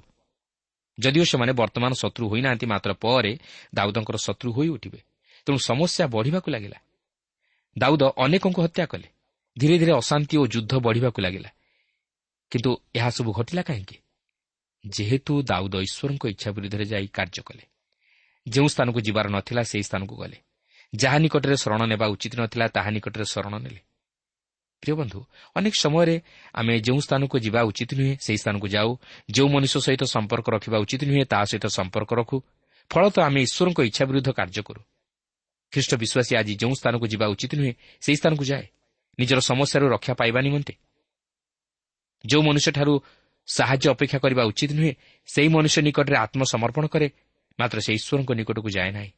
[1.01, 3.39] ଯଦିଓ ସେମାନେ ବର୍ତ୍ତମାନ ଶତ୍ରୁ ହୋଇନାହାନ୍ତି ମାତ୍ର ପରେ
[3.75, 5.01] ଦାଉଦଙ୍କର ଶତ୍ରୁ ହୋଇ ଉଠିବେ।
[5.47, 6.79] ତେଣୁ ସମସ୍ୟା ବଢ଼ିବାକୁ ଲାଗିଲା।
[7.79, 9.09] ଦାଉଦ ଅନେକଙ୍କୁ ହତ୍ୟା କଲେ।
[9.59, 11.51] ଧୀରେ ଧୀରେ ଅଶାନ୍ତି ଓ ଯୁଦ୍ଧ ବଢ଼ିବାକୁ ଲାଗିଲା।
[12.51, 13.97] କିନ୍ତୁ ଏହାସବୁ ଘଟିଲା କାହିଁକି?
[14.87, 17.63] ଯେହେତୁ ଦାଉଦ ଈଶ୍ୱରଙ୍କ ଇଚ୍ଛା ବିରୁଦ୍ଧରେ ଯାଇ କାର୍ଯ୍ୟ କଲେ।
[18.49, 20.39] ଯେଉଁ ସ୍ଥାନକୁ ଯିବାର ନଥିଲା ସେହି ସ୍ଥାନକୁ ଗଲେ।
[20.95, 23.81] ଯାହା ନିକଟରେ ଶରଣ ନେବା ଉଚିତ ନଥିଲା ତାହା ନିକଟରେ ଶରଣ ନେଲେ।
[24.83, 26.21] ପ୍ରିୟ ବନ୍ଧୁ ଅନେକ ସମୟରେ
[26.55, 28.97] ଆମେ ଯେଉଁ ସ୍ଥାନକୁ ଯିବା ଉଚିତ ନୁହେଁ ସେହି ସ୍ଥାନକୁ ଯାଉ।
[29.31, 32.37] ଯେଉଁ ମନୁଷ୍ୟ ସହିତ ସମ୍ପର୍କ ରଖିବା ଉଚିତ ନୁହେଁ ତାହା ସହିତ ସମ୍ପର୍କ ରଖୁ।
[32.91, 34.81] ଫଳତଃ ଆମେ ଈଶ୍ୱରଙ୍କ ଇଚ୍ଛା ବିରୁଦ୍ଧ କାର୍ଯ୍ୟ କରୁ।
[35.73, 38.67] ଖ୍ରୀଷ୍ଟ ବିଶ୍ୱାସୀ ଆଜି ଯେଉଁ ସ୍ଥାନକୁ ଯିବା ଉଚିତ ନୁହେଁ ସେହି ସ୍ଥାନକୁ ଯାଏ।
[39.19, 40.75] ନିଜର ସମସ୍ୟାରୁ ରକ୍ଷା ପାଇବା ନିମନ୍ତେ।
[42.27, 43.01] ଯେଉଁ ମନୁଷ୍ୟଠାରୁ
[43.47, 44.93] ସାହାଯ୍ୟ ଅପେକ୍ଷା କରିବା ଉଚିତ ନୁହେଁ
[45.27, 47.09] ସେହି ମନୁଷ୍ୟ ନିକଟରେ ଆତ୍ମସମର୍ପଣ କରେ
[47.59, 49.11] ମାତ୍ର ସେ ଈଶ୍ୱରଙ୍କ ନିକଟକୁ ଯାଏ ନାହିଁ।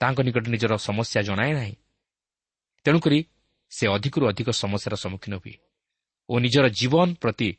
[0.00, 1.76] ତାଙ୍କ ନିକଟରେ ନିଜର ସମସ୍ୟା ଜଣାଏ ନାହିଁ।
[2.84, 3.26] ତେଣୁକରି
[3.70, 5.54] ସେ ଅଧିକରୁ ଅଧିକ ସମସ୍ୟାର ସମ୍ମୁଖୀନ ହୁଏ
[6.28, 7.56] ଓ ନିଜର ଜୀବନ ପ୍ରତି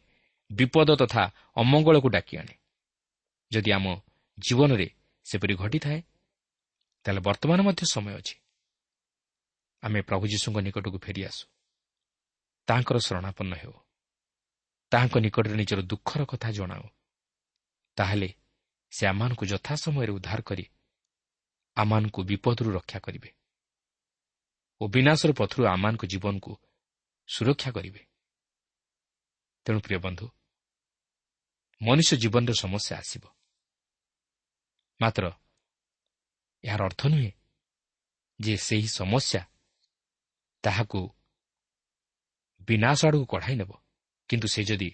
[0.52, 1.24] ବିପଦ ତଥା
[1.56, 2.56] ଅମଙ୍ଗଳକୁ ଡାକି ଆଣେ।
[3.52, 4.02] ଯଦି ଆମ
[4.40, 4.88] ଜୀବନରେ
[5.24, 6.02] ସେପରି ଘଟିଥାଏ
[7.04, 8.36] ତାହେଲେ ବର୍ତ୍ତମାନ ମଧ୍ୟ ସମୟ ଅଛି।
[9.82, 11.48] ଆମେ ପ୍ରଭୁ ଯୀଶୁଙ୍କ ନିକଟକୁ ଫେରିଆସୁ।
[12.68, 13.74] ତାଙ୍କର ଶରଣାପନ୍ନ ହେଉ।
[14.92, 16.88] ତାହାଙ୍କ ନିକଟରେ ନିଜର ଦୁଃଖର କଥା ଜଣାଉ।
[17.96, 18.34] ତାହେଲେ
[18.92, 20.66] ସେ ଆମମାନଙ୍କୁ ଯଥା ସମୟରେ ଉଦ୍ଧାର କରି
[21.78, 23.30] ଆମମାନଙ୍କୁ ବିପଦରୁ ରକ୍ଷା କରିବେ
[24.82, 26.52] ଓ ବିନାଶର ପଥରୁ ଆମମାନଙ୍କ ଜୀବନକୁ
[27.30, 28.02] ସୁରକ୍ଷା କରିବେ।
[29.66, 30.26] ତେଣୁ ପ୍ରିୟ ବନ୍ଧୁ
[31.82, 33.24] ମନୁଷ୍ୟ ଜୀବନରେ ସମସ୍ୟା ଆସିବ।
[35.02, 35.24] ମାତ୍ର
[36.64, 37.32] ଏହାର ଅର୍ଥ ନୁହେଁ
[38.40, 39.42] ଯେ ସେହି ସମସ୍ୟା
[40.64, 41.02] ତାହାକୁ
[42.68, 43.72] ବିନାଶ ଆଡ଼କୁ କଢ଼ାଇ ନେବ।
[44.30, 44.90] କିନ୍ତୁ ସେ ଯଦି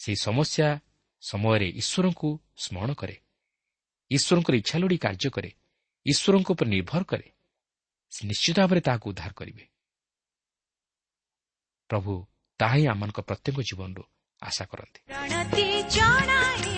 [0.00, 0.68] ସେହି ସମସ୍ୟା
[1.22, 3.16] ସମୟରେ ଈଶ୍ୱରଙ୍କୁ ସ୍ମରଣ କରେ
[4.10, 5.50] ଈଶ୍ୱରଙ୍କର ଇଚ୍ଛା ଲୋଡ଼ି କାର୍ଯ୍ୟ କରେ
[6.08, 7.32] ଈଶ୍ୱରଙ୍କ ଉପରେ ନିର୍ଭର କରେ।
[8.12, 9.68] ସେ ନିଶ୍ଚିତ ଭାବରେ ତାହାକୁ ଉଦ୍ଧାର କରିବେ।
[11.90, 12.26] ପ୍ରଭୁ
[12.60, 14.02] ତାହା ହିଁ ଆମମାନଙ୍କ ପ୍ରତ୍ୟେକ ଜୀବନରୁ
[14.42, 16.77] ଆଶା କରନ୍ତି।